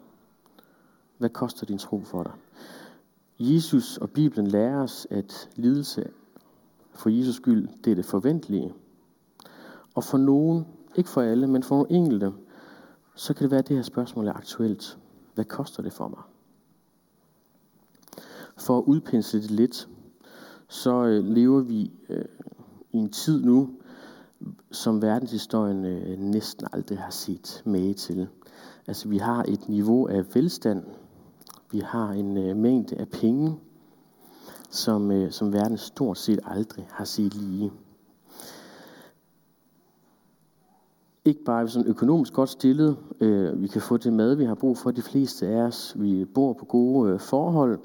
Hvad 1.17 1.29
koster 1.29 1.65
din 1.65 1.77
tro 1.77 2.01
for 2.03 2.23
dig? 2.23 2.31
Jesus 3.39 3.97
og 3.97 4.09
Bibelen 4.09 4.47
lærer 4.47 4.83
os, 4.83 5.07
at 5.09 5.49
lidelse 5.55 6.09
for 6.91 7.09
Jesus 7.09 7.35
skyld, 7.35 7.67
det 7.83 7.91
er 7.91 7.95
det 7.95 8.05
forventelige. 8.05 8.73
Og 9.95 10.03
for 10.03 10.17
nogen, 10.17 10.67
ikke 10.95 11.09
for 11.09 11.21
alle, 11.21 11.47
men 11.47 11.63
for 11.63 11.75
nogle 11.75 11.91
enkelte, 11.91 12.33
så 13.15 13.33
kan 13.33 13.43
det 13.43 13.51
være, 13.51 13.59
at 13.59 13.67
det 13.67 13.75
her 13.75 13.83
spørgsmål 13.83 14.27
er 14.27 14.33
aktuelt. 14.33 14.97
Hvad 15.35 15.45
koster 15.45 15.83
det 15.83 15.93
for 15.93 16.07
mig? 16.07 16.21
For 18.57 18.77
at 18.77 18.83
udpensle 18.83 19.41
det 19.41 19.51
lidt, 19.51 19.89
så 20.67 21.05
øh, 21.05 21.25
lever 21.25 21.61
vi 21.61 21.91
øh, 22.09 22.25
i 22.91 22.97
en 22.97 23.09
tid 23.09 23.43
nu, 23.43 23.69
som 24.71 25.01
verdenshistorien 25.01 25.85
øh, 25.85 26.19
næsten 26.19 26.67
aldrig 26.73 26.97
har 26.97 27.11
set 27.11 27.61
med 27.65 27.93
til. 27.93 28.27
Altså 28.87 29.07
vi 29.07 29.17
har 29.17 29.43
et 29.47 29.69
niveau 29.69 30.07
af 30.07 30.35
velstand, 30.35 30.83
vi 31.71 31.79
har 31.79 32.09
en 32.09 32.37
øh, 32.37 32.57
mængde 32.57 32.95
af 32.95 33.09
penge, 33.09 33.59
som, 34.69 35.11
øh, 35.11 35.31
som 35.31 35.53
verden 35.53 35.77
stort 35.77 36.17
set 36.17 36.39
aldrig 36.43 36.87
har 36.91 37.05
set 37.05 37.33
lige. 37.33 37.71
Ikke 41.25 41.43
bare 41.43 41.59
er 41.59 41.65
vi 41.65 41.71
sådan 41.71 41.89
økonomisk 41.89 42.33
godt 42.33 42.49
stillet, 42.49 42.97
øh, 43.19 43.61
vi 43.61 43.67
kan 43.67 43.81
få 43.81 43.97
det 43.97 44.13
mad, 44.13 44.35
vi 44.35 44.45
har 44.45 44.55
brug 44.55 44.77
for 44.77 44.91
de 44.91 45.01
fleste 45.01 45.47
af 45.47 45.61
os, 45.61 45.95
vi 45.99 46.25
bor 46.25 46.53
på 46.53 46.65
gode 46.65 47.11
øh, 47.13 47.19
forhold, 47.19 47.79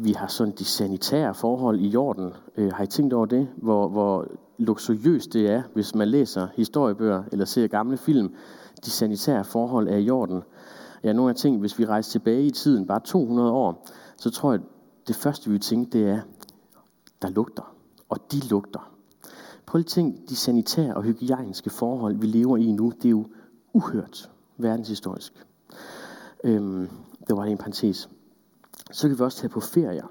vi 0.00 0.12
har 0.12 0.26
sådan 0.26 0.54
de 0.58 0.64
sanitære 0.64 1.34
forhold 1.34 1.80
i 1.80 1.88
jorden. 1.88 2.32
Øh, 2.56 2.72
har 2.72 2.84
I 2.84 2.86
tænkt 2.86 3.12
over 3.12 3.26
det? 3.26 3.48
Hvor, 3.56 3.88
hvor 3.88 4.26
luksuriøst 4.58 5.32
det 5.32 5.50
er, 5.50 5.62
hvis 5.74 5.94
man 5.94 6.08
læser 6.08 6.48
historiebøger 6.56 7.22
eller 7.32 7.44
ser 7.44 7.66
gamle 7.66 7.96
film. 7.96 8.34
De 8.84 8.90
sanitære 8.90 9.44
forhold 9.44 9.88
er 9.88 9.96
i 9.96 10.02
jorden. 10.02 10.42
Ja, 11.04 11.12
nogle 11.12 11.30
af 11.30 11.36
ting, 11.36 11.60
hvis 11.60 11.78
vi 11.78 11.84
rejser 11.84 12.10
tilbage 12.10 12.42
i 12.42 12.50
tiden, 12.50 12.86
bare 12.86 13.00
200 13.00 13.52
år, 13.52 13.86
så 14.16 14.30
tror 14.30 14.52
jeg, 14.52 14.60
det 15.08 15.16
første 15.16 15.46
vi 15.46 15.52
vil 15.52 15.60
tænke, 15.60 15.90
det 15.98 16.08
er, 16.08 16.20
der 17.22 17.30
lugter. 17.30 17.74
Og 18.08 18.32
de 18.32 18.48
lugter. 18.48 18.92
Prøv 19.66 19.78
at 19.78 19.86
tænke, 19.86 20.20
de 20.28 20.36
sanitære 20.36 20.94
og 20.94 21.02
hygiejniske 21.02 21.70
forhold, 21.70 22.16
vi 22.16 22.26
lever 22.26 22.56
i 22.56 22.72
nu, 22.72 22.92
det 22.96 23.04
er 23.04 23.10
jo 23.10 23.26
uhørt 23.72 24.30
verdenshistorisk. 24.56 25.46
Øhm, 26.44 26.88
det 27.28 27.36
var 27.36 27.44
en 27.44 27.58
parentes. 27.58 28.08
Så 28.90 29.08
kan 29.08 29.18
vi 29.18 29.22
også 29.22 29.38
tage 29.38 29.50
på 29.50 29.60
ferier. 29.60 30.06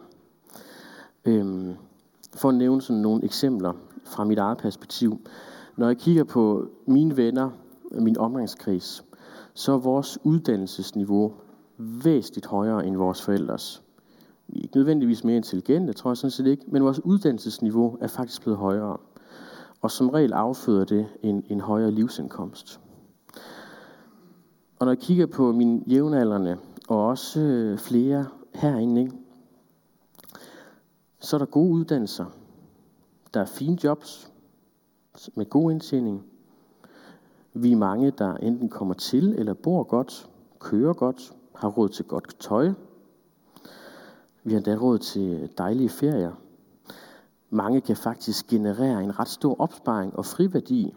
Øhm, 1.25 1.75
for 2.35 2.49
at 2.49 2.55
nævne 2.55 2.81
sådan 2.81 3.01
nogle 3.01 3.23
eksempler 3.23 3.73
fra 4.03 4.23
mit 4.23 4.37
eget 4.37 4.57
perspektiv. 4.57 5.19
Når 5.77 5.87
jeg 5.87 5.97
kigger 5.97 6.23
på 6.23 6.67
mine 6.85 7.17
venner, 7.17 7.49
min 7.91 8.17
omgangskreds, 8.17 9.03
så 9.53 9.73
er 9.73 9.77
vores 9.77 10.19
uddannelsesniveau 10.23 11.33
væsentligt 11.77 12.45
højere 12.45 12.87
end 12.87 12.97
vores 12.97 13.21
forældres. 13.21 13.83
Vi 14.47 14.59
er 14.59 14.63
ikke 14.63 14.77
nødvendigvis 14.77 15.23
mere 15.23 15.37
intelligente, 15.37 15.93
tror 15.93 16.11
jeg 16.11 16.17
sådan 16.17 16.31
set 16.31 16.47
ikke, 16.47 16.63
men 16.67 16.83
vores 16.83 16.99
uddannelsesniveau 17.05 17.97
er 18.01 18.07
faktisk 18.07 18.41
blevet 18.41 18.57
højere. 18.57 18.97
Og 19.81 19.91
som 19.91 20.09
regel 20.09 20.33
afføder 20.33 20.85
det 20.85 21.07
en, 21.23 21.43
en 21.49 21.59
højere 21.59 21.91
livsindkomst. 21.91 22.79
Og 24.79 24.85
når 24.85 24.91
jeg 24.91 24.99
kigger 24.99 25.25
på 25.25 25.51
mine 25.51 25.81
jævnaldrende, 25.87 26.57
og 26.87 27.07
også 27.07 27.39
øh, 27.39 27.77
flere 27.77 28.25
herinde, 28.57 29.01
ikke? 29.01 29.17
så 31.19 31.35
er 31.35 31.37
der 31.37 31.45
gode 31.45 31.69
uddannelser. 31.69 32.25
Der 33.33 33.41
er 33.41 33.45
fine 33.45 33.77
jobs 33.83 34.31
med 35.35 35.49
god 35.49 35.71
indtjening. 35.71 36.23
Vi 37.53 37.71
er 37.71 37.75
mange, 37.75 38.11
der 38.11 38.33
enten 38.33 38.69
kommer 38.69 38.93
til 38.93 39.33
eller 39.33 39.53
bor 39.53 39.83
godt, 39.83 40.29
kører 40.59 40.93
godt, 40.93 41.33
har 41.55 41.69
råd 41.69 41.89
til 41.89 42.05
godt 42.05 42.39
tøj. 42.39 42.71
Vi 44.43 44.51
har 44.51 44.57
endda 44.57 44.75
råd 44.75 44.97
til 44.97 45.49
dejlige 45.57 45.89
ferier. 45.89 46.31
Mange 47.49 47.81
kan 47.81 47.97
faktisk 47.97 48.47
generere 48.47 49.03
en 49.03 49.19
ret 49.19 49.27
stor 49.27 49.55
opsparing 49.59 50.15
og 50.15 50.25
friværdi. 50.25 50.95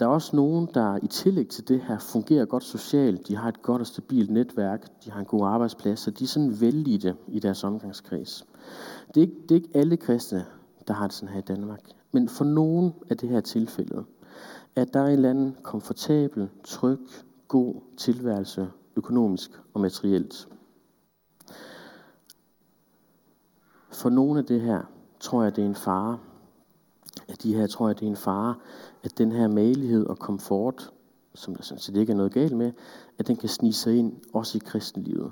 Der 0.00 0.06
er 0.06 0.10
også 0.10 0.36
nogen, 0.36 0.68
der 0.74 0.98
i 1.02 1.06
tillæg 1.06 1.48
til 1.48 1.68
det 1.68 1.80
her 1.80 1.98
fungerer 1.98 2.44
godt 2.44 2.64
socialt. 2.64 3.28
De 3.28 3.36
har 3.36 3.48
et 3.48 3.62
godt 3.62 3.80
og 3.80 3.86
stabilt 3.86 4.30
netværk. 4.30 5.04
De 5.04 5.10
har 5.10 5.20
en 5.20 5.26
god 5.26 5.46
arbejdsplads. 5.46 6.00
Så 6.00 6.10
de 6.10 6.24
er 6.24 6.28
sådan 6.28 6.60
vældige 6.60 7.16
i 7.28 7.38
deres 7.38 7.64
omgangskreds. 7.64 8.46
Det 9.14 9.16
er, 9.16 9.20
ikke, 9.20 9.36
det 9.42 9.50
er 9.50 9.54
ikke 9.54 9.70
alle 9.74 9.96
kristne, 9.96 10.44
der 10.88 10.94
har 10.94 11.06
det 11.06 11.14
sådan 11.14 11.28
her 11.34 11.38
i 11.38 11.44
Danmark. 11.44 11.80
Men 12.12 12.28
for 12.28 12.44
nogen 12.44 12.94
er 13.10 13.14
det 13.14 13.28
her 13.28 13.40
tilfældet 13.40 14.04
at 14.76 14.94
der 14.94 15.00
er 15.00 15.06
en 15.06 15.12
eller 15.12 15.30
anden 15.30 15.56
komfortabel, 15.62 16.48
tryg, 16.64 16.98
god 17.48 17.74
tilværelse, 17.96 18.70
økonomisk 18.96 19.50
og 19.74 19.80
materielt. 19.80 20.48
For 23.92 24.10
nogle 24.10 24.38
af 24.38 24.44
det 24.46 24.60
her, 24.60 24.82
tror 25.20 25.42
jeg, 25.42 25.56
det 25.56 25.64
er 25.64 25.68
en 25.68 25.74
fare. 25.74 26.18
At 27.28 27.42
de 27.42 27.54
her, 27.54 27.66
tror 27.66 27.88
jeg, 27.88 28.00
det 28.00 28.06
er 28.06 28.10
en 28.10 28.16
fare, 28.16 28.54
at 29.02 29.18
den 29.18 29.32
her 29.32 29.48
malighed 29.48 30.06
og 30.06 30.18
komfort, 30.18 30.90
som 31.34 31.54
der 31.54 31.62
sådan 31.62 31.80
set 31.80 31.96
ikke 31.96 32.12
er 32.12 32.16
noget 32.16 32.32
galt 32.32 32.56
med, 32.56 32.72
at 33.18 33.26
den 33.26 33.36
kan 33.36 33.48
snige 33.48 33.72
sig 33.72 33.96
ind 33.96 34.12
også 34.32 34.58
i 34.58 34.62
kristenlivet. 34.64 35.30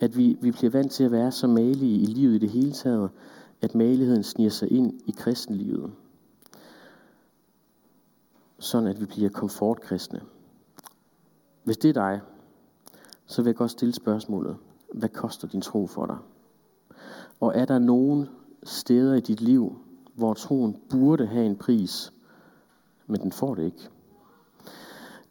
At 0.00 0.16
vi, 0.16 0.36
vi 0.40 0.50
bliver 0.50 0.70
vant 0.70 0.92
til 0.92 1.04
at 1.04 1.12
være 1.12 1.32
så 1.32 1.46
malige 1.46 2.00
i 2.00 2.06
livet 2.06 2.34
i 2.34 2.38
det 2.38 2.50
hele 2.50 2.72
taget, 2.72 3.10
at 3.62 3.74
maligheden 3.74 4.22
sniger 4.22 4.50
sig 4.50 4.72
ind 4.72 5.00
i 5.06 5.14
kristenlivet 5.16 5.92
sådan 8.64 8.88
at 8.88 9.00
vi 9.00 9.06
bliver 9.06 9.30
komfortkristne. 9.30 10.20
Hvis 11.64 11.76
det 11.76 11.88
er 11.88 11.92
dig, 11.92 12.20
så 13.26 13.42
vil 13.42 13.48
jeg 13.48 13.56
godt 13.56 13.70
stille 13.70 13.94
spørgsmålet, 13.94 14.56
hvad 14.94 15.08
koster 15.08 15.48
din 15.48 15.60
tro 15.60 15.86
for 15.86 16.06
dig? 16.06 16.16
Og 17.40 17.52
er 17.54 17.64
der 17.64 17.78
nogen 17.78 18.28
steder 18.62 19.14
i 19.14 19.20
dit 19.20 19.40
liv, 19.40 19.78
hvor 20.14 20.34
troen 20.34 20.76
burde 20.90 21.26
have 21.26 21.46
en 21.46 21.56
pris, 21.56 22.12
men 23.06 23.20
den 23.20 23.32
får 23.32 23.54
det 23.54 23.64
ikke? 23.64 23.88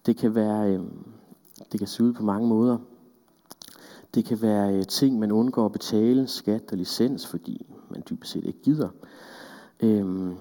Det 0.05 0.17
kan 0.17 0.35
være, 0.35 0.73
øh, 0.73 0.81
det 1.71 1.79
kan 1.79 1.87
se 1.87 2.03
ud 2.03 2.13
på 2.13 2.23
mange 2.23 2.47
måder. 2.47 2.77
Det 4.15 4.25
kan 4.25 4.41
være 4.41 4.75
øh, 4.75 4.83
ting, 4.83 5.19
man 5.19 5.31
undgår 5.31 5.65
at 5.65 5.71
betale, 5.71 6.27
skat 6.27 6.71
og 6.71 6.77
licens, 6.77 7.27
fordi 7.27 7.65
man 7.89 8.03
dybest 8.09 8.31
set 8.31 8.45
ikke 8.45 8.61
gider. 8.61 8.89
Øh, 9.83 10.31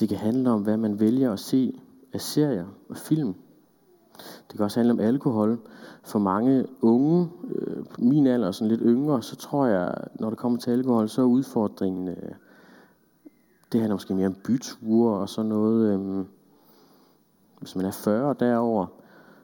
det 0.00 0.08
kan 0.08 0.18
handle 0.18 0.50
om, 0.50 0.62
hvad 0.62 0.76
man 0.76 1.00
vælger 1.00 1.32
at 1.32 1.40
se 1.40 1.80
af 2.12 2.20
serier 2.20 2.66
og 2.88 2.96
film. 2.96 3.34
Det 4.48 4.56
kan 4.56 4.64
også 4.64 4.80
handle 4.80 4.92
om 4.92 5.00
alkohol. 5.00 5.58
For 6.02 6.18
mange 6.18 6.66
unge, 6.82 7.30
øh, 7.54 7.84
min 7.98 8.26
alder 8.26 8.46
og 8.46 8.54
sådan 8.54 8.68
lidt 8.68 8.80
yngre, 8.84 9.22
så 9.22 9.36
tror 9.36 9.66
jeg, 9.66 9.94
når 10.20 10.30
det 10.30 10.38
kommer 10.38 10.58
til 10.58 10.70
alkohol, 10.70 11.08
så 11.08 11.20
er 11.22 11.26
udfordringen, 11.26 12.08
øh, 12.08 12.32
det 13.74 13.80
handler 13.80 13.94
måske 13.94 14.14
mere 14.14 14.26
om 14.26 14.36
byture 14.44 15.18
og 15.18 15.28
sådan 15.28 15.48
noget. 15.48 15.94
Øh, 15.94 16.24
hvis 17.58 17.76
man 17.76 17.84
er 17.84 17.90
40 17.90 18.34
derover, 18.40 18.86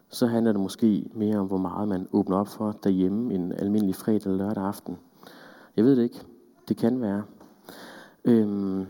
så 0.08 0.26
handler 0.26 0.52
det 0.52 0.60
måske 0.60 1.10
mere 1.14 1.38
om, 1.38 1.46
hvor 1.46 1.58
meget 1.58 1.88
man 1.88 2.08
åbner 2.12 2.36
op 2.36 2.48
for 2.48 2.72
derhjemme 2.84 3.34
en 3.34 3.52
almindelig 3.52 3.94
fredag 3.94 4.30
eller 4.30 4.46
lørdag 4.46 4.64
aften. 4.64 4.98
Jeg 5.76 5.84
ved 5.84 5.96
det 5.96 6.02
ikke. 6.02 6.22
Det 6.68 6.76
kan 6.76 7.00
være. 7.00 7.22
Øhm, 8.24 8.86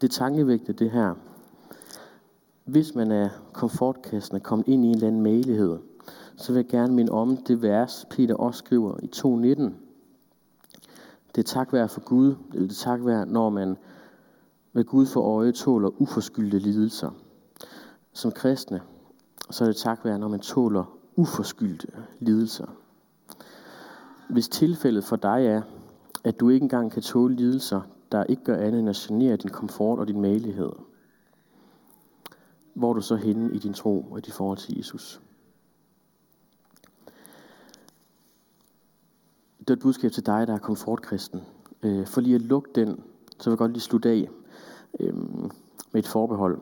det 0.00 0.10
tankevægte 0.10 0.72
det 0.72 0.90
her. 0.90 1.14
Hvis 2.64 2.94
man 2.94 3.12
er 3.12 3.28
komfortkassen 3.52 4.36
er 4.36 4.40
kommet 4.40 4.68
ind 4.68 4.84
i 4.84 4.88
en 4.88 4.94
eller 4.94 5.06
anden 5.06 5.22
malighed, 5.22 5.78
så 6.36 6.52
vil 6.52 6.58
jeg 6.58 6.68
gerne 6.68 6.94
minde 6.94 7.12
om 7.12 7.36
det 7.36 7.62
vers, 7.62 8.06
Peter 8.10 8.34
også 8.34 8.58
skriver 8.58 8.96
i 9.02 9.10
2.19. 9.16 9.87
Det 11.38 11.44
er 11.44 11.54
tak 11.54 11.72
være 11.72 11.88
for 11.88 12.00
Gud, 12.00 12.34
eller 12.54 12.68
det 12.68 12.76
er 12.76 12.84
tak 12.84 13.04
være, 13.04 13.26
når 13.26 13.50
man 13.50 13.76
med 14.72 14.84
Gud 14.84 15.06
for 15.06 15.20
øje 15.20 15.52
tåler 15.52 16.02
uforskyldte 16.02 16.58
lidelser. 16.58 17.10
Som 18.12 18.32
kristne, 18.32 18.80
så 19.50 19.64
er 19.64 19.68
det 19.68 19.76
tak 19.76 20.04
være, 20.04 20.18
når 20.18 20.28
man 20.28 20.40
tåler 20.40 20.98
uforskyldte 21.16 21.88
lidelser. 22.18 22.66
Hvis 24.28 24.48
tilfældet 24.48 25.04
for 25.04 25.16
dig 25.16 25.46
er, 25.46 25.62
at 26.24 26.40
du 26.40 26.48
ikke 26.48 26.64
engang 26.64 26.92
kan 26.92 27.02
tåle 27.02 27.34
lidelser, 27.36 27.80
der 28.12 28.24
ikke 28.24 28.44
gør 28.44 28.56
andet 28.56 28.80
end 28.80 28.88
at 28.88 28.96
genere 28.96 29.36
din 29.36 29.50
komfort 29.50 29.98
og 29.98 30.08
din 30.08 30.20
malighed, 30.20 30.72
hvor 32.74 32.90
er 32.90 32.94
du 32.94 33.00
så 33.00 33.16
henne 33.16 33.54
i 33.54 33.58
din 33.58 33.72
tro 33.72 34.06
og 34.10 34.18
i 34.18 34.20
dit 34.20 34.34
forhold 34.34 34.58
til 34.58 34.76
Jesus? 34.76 35.20
Det 39.68 39.74
var 39.74 39.76
et 39.76 39.82
budskab 39.82 40.12
til 40.12 40.26
dig, 40.26 40.46
der 40.46 40.54
er 40.54 40.58
komfortkristen. 40.58 41.40
Øh, 41.82 42.06
for 42.06 42.20
lige 42.20 42.34
at 42.34 42.42
lukke 42.42 42.70
den, 42.74 43.02
så 43.38 43.50
vil 43.50 43.52
jeg 43.52 43.58
godt 43.58 43.72
lige 43.72 43.80
slutte 43.80 44.08
af 44.08 44.28
øh, 45.00 45.14
med 45.92 46.02
et 46.02 46.06
forbehold. 46.06 46.60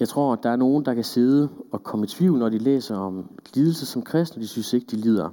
Jeg 0.00 0.08
tror, 0.08 0.32
at 0.32 0.42
der 0.42 0.50
er 0.50 0.56
nogen, 0.56 0.84
der 0.84 0.94
kan 0.94 1.04
sidde 1.04 1.48
og 1.72 1.82
komme 1.82 2.04
i 2.04 2.08
tvivl, 2.08 2.38
når 2.38 2.48
de 2.48 2.58
læser 2.58 2.96
om 2.96 3.30
lidelse 3.54 3.86
som 3.86 4.02
kristne, 4.02 4.42
de 4.42 4.48
synes 4.48 4.72
ikke, 4.72 4.86
de 4.90 4.96
lider. 4.96 5.30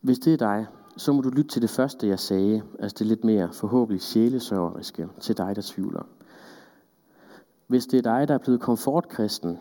Hvis 0.00 0.18
det 0.18 0.32
er 0.32 0.36
dig, 0.36 0.66
så 0.96 1.12
må 1.12 1.20
du 1.20 1.28
lytte 1.28 1.50
til 1.50 1.62
det 1.62 1.70
første, 1.70 2.08
jeg 2.08 2.18
sagde, 2.18 2.62
altså 2.78 2.96
det 2.98 3.06
lidt 3.06 3.24
mere 3.24 3.52
forhåbentlig 3.52 4.02
sjælesørgeriske 4.02 5.08
til 5.20 5.36
dig, 5.36 5.56
der 5.56 5.62
tvivler. 5.64 6.02
Hvis 7.66 7.86
det 7.86 7.98
er 7.98 8.18
dig, 8.18 8.28
der 8.28 8.34
er 8.34 8.38
blevet 8.38 8.60
komfortkristen, 8.60 9.58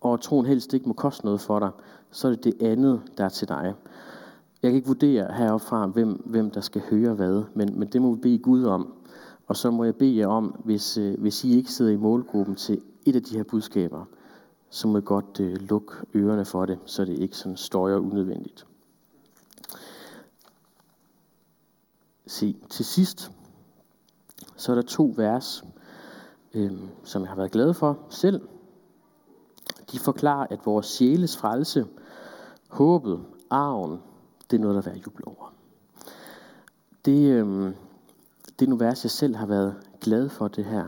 og 0.00 0.20
troen 0.20 0.46
helst 0.46 0.74
ikke 0.74 0.88
må 0.88 0.92
koste 0.92 1.24
noget 1.24 1.40
for 1.40 1.58
dig, 1.58 1.70
så 2.10 2.28
er 2.28 2.32
det 2.32 2.44
det 2.44 2.62
andet, 2.62 3.02
der 3.18 3.24
er 3.24 3.28
til 3.28 3.48
dig. 3.48 3.74
Jeg 4.62 4.70
kan 4.70 4.76
ikke 4.76 4.86
vurdere 4.86 5.32
heroppefra, 5.32 5.86
hvem, 5.86 6.22
hvem 6.24 6.50
der 6.50 6.60
skal 6.60 6.82
høre 6.90 7.14
hvad, 7.14 7.42
men, 7.54 7.78
men 7.78 7.88
det 7.88 8.02
må 8.02 8.14
vi 8.14 8.20
bede 8.20 8.38
Gud 8.38 8.64
om. 8.64 8.94
Og 9.46 9.56
så 9.56 9.70
må 9.70 9.84
jeg 9.84 9.94
bede 9.94 10.18
jer 10.18 10.26
om, 10.26 10.46
hvis, 10.64 10.98
øh, 10.98 11.20
hvis 11.20 11.44
I 11.44 11.56
ikke 11.56 11.72
sidder 11.72 11.92
i 11.92 11.96
målgruppen 11.96 12.54
til 12.54 12.82
et 13.06 13.16
af 13.16 13.22
de 13.22 13.36
her 13.36 13.42
budskaber, 13.42 14.04
så 14.70 14.88
må 14.88 14.98
I 14.98 15.02
godt 15.04 15.40
øh, 15.40 15.56
lukke 15.56 15.94
ørerne 16.14 16.44
for 16.44 16.66
det, 16.66 16.78
så 16.84 17.04
det 17.04 17.18
ikke 17.18 17.36
sådan 17.36 17.56
støjer 17.56 17.96
unødvendigt. 17.96 18.66
Se, 22.26 22.56
til 22.68 22.84
sidst, 22.84 23.30
så 24.56 24.72
er 24.72 24.74
der 24.74 24.82
to 24.82 25.14
vers, 25.16 25.64
øh, 26.54 26.72
som 27.04 27.22
jeg 27.22 27.28
har 27.28 27.36
været 27.36 27.50
glad 27.50 27.74
for 27.74 27.98
selv. 28.10 28.40
De 29.92 29.98
forklarer, 29.98 30.46
at 30.50 30.66
vores 30.66 30.86
sjæles 30.86 31.36
frelse, 31.36 31.86
håbet, 32.70 33.20
arven, 33.50 34.00
det 34.50 34.56
er 34.56 34.60
noget, 34.60 34.74
der 34.74 34.90
er 34.90 34.94
værd 34.94 35.04
jubel 35.06 35.24
over. 35.26 35.52
Det, 37.04 37.30
øh, 37.30 37.72
det 38.58 38.66
er 38.66 38.70
nogle 38.70 38.84
vers, 38.84 39.04
jeg 39.04 39.10
selv 39.10 39.36
har 39.36 39.46
været 39.46 39.74
glad 40.00 40.28
for 40.28 40.48
det 40.48 40.64
her. 40.64 40.84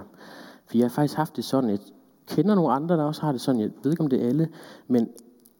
For 0.66 0.78
jeg 0.78 0.84
har 0.84 0.90
faktisk 0.90 1.16
haft 1.16 1.36
det 1.36 1.44
sådan, 1.44 1.70
jeg 1.70 1.78
kender 2.26 2.54
nogle 2.54 2.72
andre, 2.72 2.96
der 2.96 3.04
også 3.04 3.20
har 3.20 3.32
det 3.32 3.40
sådan, 3.40 3.60
jeg 3.60 3.70
ved 3.82 3.92
ikke 3.92 4.02
om 4.02 4.10
det 4.10 4.22
er 4.22 4.28
alle, 4.28 4.48
men 4.86 5.08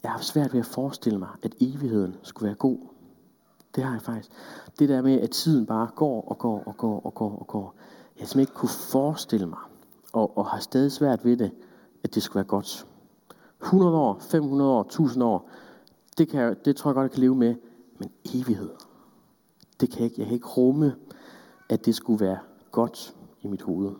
jeg 0.02 0.10
har 0.10 0.20
svært 0.20 0.52
ved 0.52 0.60
at 0.60 0.66
forestille 0.66 1.18
mig, 1.18 1.28
at 1.42 1.54
evigheden 1.60 2.16
skulle 2.22 2.46
være 2.46 2.54
god. 2.54 2.78
Det 3.74 3.84
har 3.84 3.92
jeg 3.92 4.02
faktisk. 4.02 4.30
Det 4.78 4.88
der 4.88 5.02
med, 5.02 5.20
at 5.20 5.30
tiden 5.30 5.66
bare 5.66 5.88
går 5.96 6.22
og 6.28 6.38
går 6.38 6.62
og 6.66 6.76
går 6.76 7.00
og 7.00 7.14
går 7.14 7.38
og 7.38 7.46
går. 7.46 7.74
Jeg 8.18 8.28
simpelthen 8.28 8.40
ikke 8.40 8.52
kunne 8.52 8.68
forestille 8.68 9.46
mig, 9.46 9.58
og, 10.12 10.38
og 10.38 10.46
har 10.46 10.60
stadig 10.60 10.92
svært 10.92 11.24
ved 11.24 11.36
det, 11.36 11.50
at 12.04 12.14
det 12.14 12.22
skulle 12.22 12.34
være 12.34 12.44
godt. 12.44 12.86
100 13.62 13.96
år, 13.96 14.18
500 14.20 14.70
år, 14.70 14.80
1000 14.80 15.24
år, 15.24 15.48
det, 16.18 16.28
kan 16.28 16.40
jeg, 16.40 16.64
det 16.64 16.76
tror 16.76 16.90
jeg 16.90 16.94
godt, 16.94 17.04
jeg 17.04 17.10
kan 17.10 17.20
leve 17.20 17.34
med. 17.34 17.54
Men 17.98 18.10
evighed, 18.34 18.70
det 19.80 19.90
kan 19.90 19.98
jeg 19.98 20.04
ikke. 20.04 20.20
Jeg 20.20 20.26
kan 20.26 20.34
ikke 20.34 20.48
rumme, 20.48 20.96
at 21.68 21.86
det 21.86 21.94
skulle 21.94 22.24
være 22.24 22.38
godt 22.70 23.14
i 23.40 23.46
mit 23.46 23.62
hoved. 23.62 23.94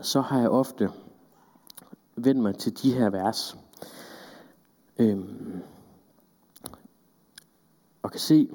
Så 0.00 0.20
har 0.20 0.40
jeg 0.40 0.50
ofte 0.50 0.90
vendt 2.16 2.42
mig 2.42 2.58
til 2.58 2.82
de 2.82 2.94
her 2.94 3.10
vers. 3.10 3.56
Øhm, 4.98 5.62
og 8.02 8.10
kan 8.10 8.20
se, 8.20 8.50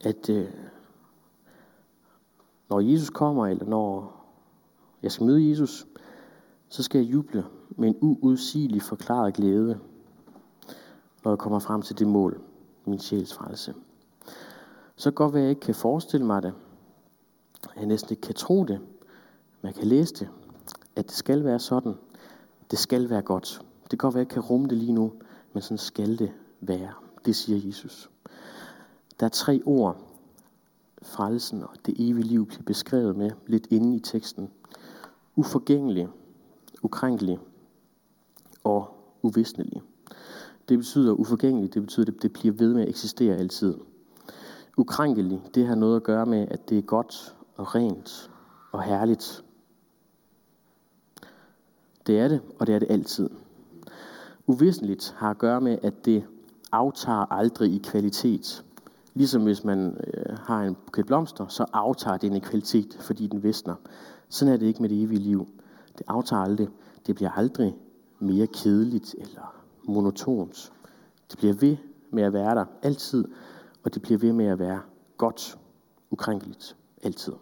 at 0.00 0.30
øh, 0.30 0.50
når 2.68 2.80
Jesus 2.80 3.10
kommer, 3.10 3.46
eller 3.46 3.64
når 3.64 4.18
jeg 5.02 5.12
skal 5.12 5.26
møde 5.26 5.48
Jesus, 5.48 5.86
så 6.68 6.82
skal 6.82 7.00
jeg 7.00 7.12
juble 7.12 7.44
med 7.70 7.88
en 7.88 7.96
uudsigelig 8.00 8.82
forklaret 8.82 9.34
glæde, 9.34 9.78
når 11.24 11.30
jeg 11.30 11.38
kommer 11.38 11.58
frem 11.58 11.82
til 11.82 11.98
det 11.98 12.06
mål, 12.06 12.40
min 12.84 12.98
sjæls 12.98 13.34
frelse. 13.34 13.74
Så 14.96 15.10
godt 15.10 15.34
være, 15.34 15.42
at 15.42 15.44
jeg 15.44 15.50
ikke 15.50 15.60
kan 15.60 15.74
forestille 15.74 16.26
mig 16.26 16.42
det, 16.42 16.54
jeg 17.76 17.86
næsten 17.86 18.12
ikke 18.12 18.20
kan 18.20 18.34
tro 18.34 18.64
det, 18.64 18.80
men 19.62 19.66
jeg 19.66 19.74
kan 19.74 19.86
læse 19.86 20.14
det, 20.14 20.28
at 20.96 21.06
det 21.06 21.14
skal 21.14 21.44
være 21.44 21.58
sådan. 21.58 21.94
Det 22.70 22.78
skal 22.78 23.10
være 23.10 23.22
godt. 23.22 23.62
Det 23.82 23.90
kan 23.90 23.96
godt 23.96 24.14
være, 24.14 24.20
at 24.20 24.24
jeg 24.24 24.32
ikke 24.32 24.34
kan 24.34 24.50
rumme 24.50 24.68
det 24.68 24.78
lige 24.78 24.92
nu, 24.92 25.12
men 25.52 25.62
sådan 25.62 25.78
skal 25.78 26.18
det 26.18 26.32
være. 26.60 26.92
Det 27.24 27.36
siger 27.36 27.66
Jesus. 27.66 28.10
Der 29.20 29.26
er 29.26 29.30
tre 29.30 29.62
ord, 29.64 29.96
frelsen 31.02 31.62
og 31.62 31.74
det 31.86 31.94
evige 31.98 32.26
liv 32.26 32.46
bliver 32.46 32.62
beskrevet 32.62 33.16
med 33.16 33.30
lidt 33.46 33.66
inde 33.70 33.96
i 33.96 34.00
teksten. 34.00 34.50
Uforgængelig, 35.36 36.08
ukrænkelig 36.82 37.38
og 38.64 38.88
uvisnelig. 39.22 39.82
Det 40.68 40.78
betyder 40.78 41.12
uforgængelig, 41.12 41.74
det 41.74 41.82
betyder, 41.82 42.12
at 42.12 42.22
det 42.22 42.32
bliver 42.32 42.54
ved 42.54 42.74
med 42.74 42.82
at 42.82 42.88
eksistere 42.88 43.36
altid. 43.36 43.74
Ukrænkelig, 44.76 45.42
det 45.54 45.66
har 45.66 45.74
noget 45.74 45.96
at 45.96 46.02
gøre 46.02 46.26
med, 46.26 46.48
at 46.50 46.68
det 46.68 46.78
er 46.78 46.82
godt 46.82 47.36
og 47.56 47.74
rent 47.74 48.30
og 48.72 48.82
herligt. 48.82 49.44
Det 52.06 52.18
er 52.18 52.28
det, 52.28 52.40
og 52.58 52.66
det 52.66 52.74
er 52.74 52.78
det 52.78 52.90
altid. 52.90 53.30
Uvisneligt 54.46 55.14
har 55.16 55.30
at 55.30 55.38
gøre 55.38 55.60
med, 55.60 55.78
at 55.82 56.04
det 56.04 56.24
aftager 56.72 57.32
aldrig 57.32 57.72
i 57.72 57.78
kvalitet. 57.78 58.64
Ligesom 59.14 59.42
hvis 59.42 59.64
man 59.64 60.00
øh, 60.14 60.38
har 60.38 60.62
en 60.62 60.74
buket 60.74 61.06
blomster, 61.06 61.46
så 61.46 61.66
aftager 61.72 62.16
den 62.16 62.36
i 62.36 62.38
kvalitet, 62.38 62.96
fordi 63.00 63.26
den 63.26 63.42
visner. 63.42 63.74
Sådan 64.28 64.54
er 64.54 64.58
det 64.58 64.66
ikke 64.66 64.82
med 64.82 64.88
det 64.88 65.02
evige 65.02 65.20
liv. 65.20 65.48
Det 65.98 66.06
aftager 66.08 66.42
aldrig. 66.42 66.68
Det 67.06 67.14
bliver 67.14 67.30
aldrig 67.30 67.76
mere 68.18 68.46
kedeligt 68.46 69.14
eller 69.18 69.64
monotont. 69.84 70.72
Det 71.30 71.38
bliver 71.38 71.54
ved 71.54 71.76
med 72.10 72.22
at 72.22 72.32
være 72.32 72.54
der 72.54 72.64
altid, 72.82 73.24
og 73.84 73.94
det 73.94 74.02
bliver 74.02 74.18
ved 74.18 74.32
med 74.32 74.46
at 74.46 74.58
være 74.58 74.80
godt, 75.16 75.58
ukrænkeligt, 76.10 76.76
altid. 77.02 77.32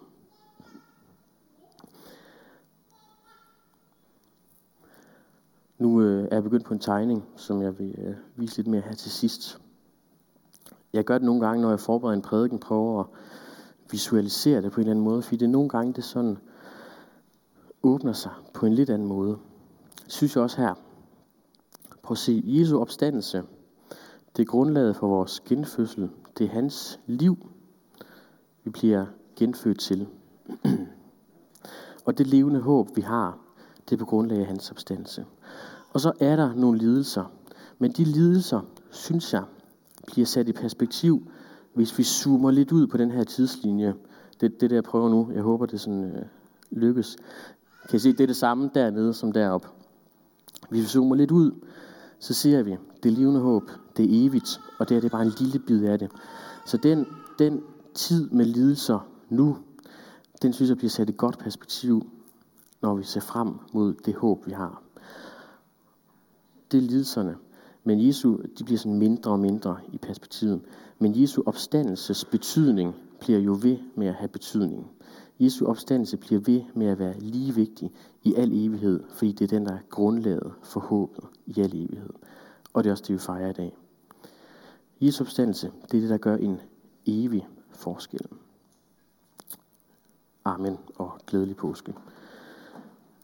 Nu 5.79 6.03
øh, 6.03 6.25
er 6.31 6.37
jeg 6.37 6.43
begyndt 6.43 6.65
på 6.65 6.75
en 6.75 6.81
tegning, 6.81 7.25
som 7.37 7.63
jeg 7.63 7.79
vil 7.79 7.95
øh, 7.99 8.15
vise 8.37 8.57
lidt 8.57 8.67
mere 8.67 8.81
her 8.81 8.95
til 8.95 9.11
sidst. 9.11 9.61
Jeg 10.93 11.05
gør 11.05 11.19
det 11.19 11.25
nogle 11.25 11.47
gange, 11.47 11.63
når 11.63 11.71
jeg 11.71 11.81
forbereder 11.81 12.17
en 12.17 12.23
prædiken, 12.23 12.59
prøver 12.59 13.01
at 13.01 13.07
visualisere 13.91 14.63
det 14.63 14.73
på 14.73 14.81
en 14.81 14.81
eller 14.81 14.91
anden 14.91 15.05
måde, 15.05 15.23
fordi 15.23 15.37
det 15.37 15.45
er 15.45 15.51
nogle 15.51 15.69
gange, 15.69 15.93
det 15.93 16.05
sådan 16.05 16.39
åbner 17.83 18.13
sig 18.13 18.33
på 18.55 18.67
en 18.67 18.73
lidt 18.73 18.91
anden 18.91 19.09
måde. 19.09 19.39
Synes 20.09 20.37
jeg 20.37 20.43
også 20.43 20.61
her. 20.61 20.75
Prøv 22.03 22.13
at 22.15 22.19
se, 22.19 22.43
Jesu 22.45 22.81
opstandelse, 22.81 23.43
det 24.37 24.43
er 24.43 24.47
grundlaget 24.47 24.97
for 24.97 25.09
vores 25.09 25.41
genfødsel. 25.41 26.11
Det 26.39 26.45
er 26.45 26.51
hans 26.51 27.01
liv, 27.07 27.47
vi 28.65 28.71
bliver 28.71 29.07
genfødt 29.37 29.81
til. 29.81 30.07
og 32.07 32.19
det 32.19 32.27
levende 32.27 32.61
håb, 32.61 32.97
vi 32.97 33.01
har, 33.01 33.39
det 33.89 33.95
er 33.95 33.99
på 33.99 34.05
grundlag 34.05 34.39
af 34.39 34.47
hans 34.47 34.71
opstandelse. 34.71 35.25
Og 35.91 36.01
så 36.01 36.13
er 36.21 36.37
der 36.37 36.55
nogle 36.55 36.79
lidelser. 36.79 37.33
Men 37.79 37.93
de 37.93 38.05
lidelser, 38.05 38.61
synes 38.91 39.33
jeg, 39.33 39.45
bliver 40.07 40.27
sat 40.27 40.49
i 40.49 40.53
perspektiv, 40.53 41.31
hvis 41.75 41.99
vi 41.99 42.03
zoomer 42.03 42.51
lidt 42.51 42.73
ud 42.73 42.87
på 42.87 42.97
den 42.97 43.11
her 43.11 43.25
tidslinje, 43.25 43.95
det, 44.41 44.61
det 44.61 44.71
der 44.71 44.77
jeg 44.77 44.85
prøver 44.85 45.09
nu, 45.09 45.31
jeg 45.35 45.43
håber 45.43 45.67
det 45.67 45.81
sådan 45.81 46.05
øh, 46.05 46.23
lykkes. 46.71 47.17
Kan 47.89 47.97
I 47.97 47.99
se, 47.99 48.13
det 48.13 48.21
er 48.21 48.27
det 48.27 48.37
samme 48.37 48.71
dernede 48.75 49.15
som 49.15 49.33
deroppe. 49.33 49.69
Hvis 50.71 50.83
vi 50.83 50.87
zoomer 50.87 51.15
lidt 51.15 51.31
ud, 51.31 51.53
så 52.19 52.35
ser 52.35 52.63
vi, 52.63 52.77
det 53.03 53.13
levende 53.13 53.41
håb, 53.41 53.71
det 53.97 54.05
er 54.05 54.27
evigt, 54.27 54.61
og 54.79 54.89
det 54.89 54.97
er 54.97 55.01
det 55.01 55.11
bare 55.11 55.23
en 55.23 55.33
lille 55.39 55.59
bid 55.59 55.85
af 55.85 55.99
det. 55.99 56.11
Så 56.67 56.77
den, 56.77 57.07
den 57.39 57.63
tid 57.95 58.31
med 58.31 58.45
lidelser 58.45 59.09
nu, 59.29 59.59
den 60.43 60.53
synes 60.53 60.69
jeg 60.69 60.77
bliver 60.77 60.91
sat 60.91 61.11
i 61.11 61.15
godt 61.17 61.39
perspektiv, 61.39 62.07
når 62.83 62.95
vi 62.95 63.05
ser 63.05 63.21
frem 63.21 63.55
mod 63.73 63.95
det 63.95 64.15
håb, 64.15 64.47
vi 64.47 64.53
har. 64.53 64.83
Det 66.73 66.79
er 66.79 66.83
lidelserne. 66.83 67.37
Men 67.85 68.07
Jesu, 68.07 68.37
de 68.59 68.65
bliver 68.65 68.79
sådan 68.79 68.99
mindre 68.99 69.31
og 69.31 69.41
mindre 69.41 69.77
i 69.93 69.99
perspektivet. 69.99 70.61
Men 70.99 71.21
Jesu 71.21 71.43
opstandelses 71.47 72.25
betydning 72.25 72.95
bliver 73.21 73.39
jo 73.39 73.59
ved 73.63 73.79
med 73.95 74.07
at 74.07 74.15
have 74.15 74.29
betydning. 74.29 74.91
Jesu 75.41 75.67
opstandelse 75.67 76.17
bliver 76.17 76.41
ved 76.41 76.63
med 76.75 76.87
at 76.87 76.99
være 76.99 77.19
lige 77.19 77.55
vigtig 77.55 77.93
i 78.23 78.35
al 78.35 78.53
evighed, 78.53 79.05
fordi 79.11 79.33
det 79.33 79.45
er 79.45 79.59
den, 79.59 79.67
der 79.67 79.73
er 79.73 79.79
grundlaget 79.91 80.53
for 80.63 80.81
håbet 80.81 81.25
i 81.47 81.61
al 81.61 81.75
evighed. 81.75 82.11
Og 82.73 82.85
det 82.85 82.91
er 82.91 82.93
også 82.93 83.05
det, 83.09 83.15
vi 83.15 83.19
fejrer 83.19 83.51
i 83.51 83.53
dag. 83.53 83.77
Jesu 85.01 85.25
opstandelse, 85.25 85.73
det 85.83 85.97
er 85.97 86.01
det, 86.01 86.11
der 86.11 86.19
gør 86.19 86.37
en 86.37 86.61
evig 87.07 87.49
forskel. 87.71 88.27
Amen 90.45 90.79
og 90.97 91.19
glædelig 91.27 91.57
påske. 91.57 91.95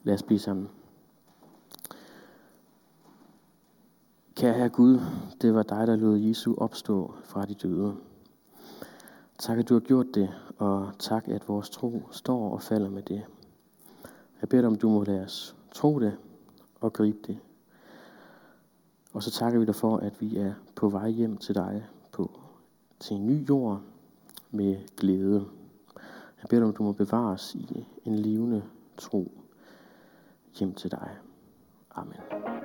Lad 0.02 0.14
os 0.14 0.22
blive 0.22 0.38
sammen. 0.38 0.68
Kære 4.36 4.54
Herre 4.54 4.68
Gud, 4.68 5.00
det 5.42 5.54
var 5.54 5.62
dig, 5.62 5.86
der 5.86 5.96
lod 5.96 6.18
Jesu 6.18 6.54
opstå 6.58 7.14
fra 7.24 7.44
de 7.44 7.54
døde. 7.54 7.96
Tak, 9.38 9.58
at 9.58 9.68
du 9.68 9.74
har 9.74 9.80
gjort 9.80 10.06
det, 10.14 10.30
og 10.58 10.92
tak, 10.98 11.28
at 11.28 11.48
vores 11.48 11.70
tro 11.70 12.02
står 12.10 12.50
og 12.52 12.62
falder 12.62 12.90
med 12.90 13.02
det. 13.02 13.22
Jeg 14.40 14.48
beder 14.48 14.62
dig, 14.62 14.70
om 14.70 14.76
du 14.76 14.88
må 14.88 15.04
lade 15.04 15.24
os 15.24 15.56
tro 15.74 16.00
det 16.00 16.16
og 16.80 16.92
gribe 16.92 17.18
det. 17.26 17.38
Og 19.12 19.22
så 19.22 19.30
takker 19.30 19.58
vi 19.58 19.66
dig 19.66 19.74
for, 19.74 19.96
at 19.96 20.20
vi 20.20 20.36
er 20.36 20.54
på 20.76 20.88
vej 20.88 21.08
hjem 21.08 21.36
til 21.36 21.54
dig 21.54 21.86
på, 22.12 22.40
til 23.00 23.16
en 23.16 23.26
ny 23.26 23.48
jord 23.48 23.80
med 24.50 24.96
glæde. 24.96 25.44
Jeg 26.42 26.48
beder 26.50 26.60
dig, 26.60 26.68
om 26.68 26.74
du 26.74 26.82
må 26.82 26.92
bevare 26.92 27.32
os 27.32 27.54
i 27.54 27.86
en 28.04 28.16
levende 28.16 28.62
tro 28.96 29.32
hjem 30.58 30.74
til 30.74 30.90
dig. 30.90 31.16
Amen. 31.94 32.61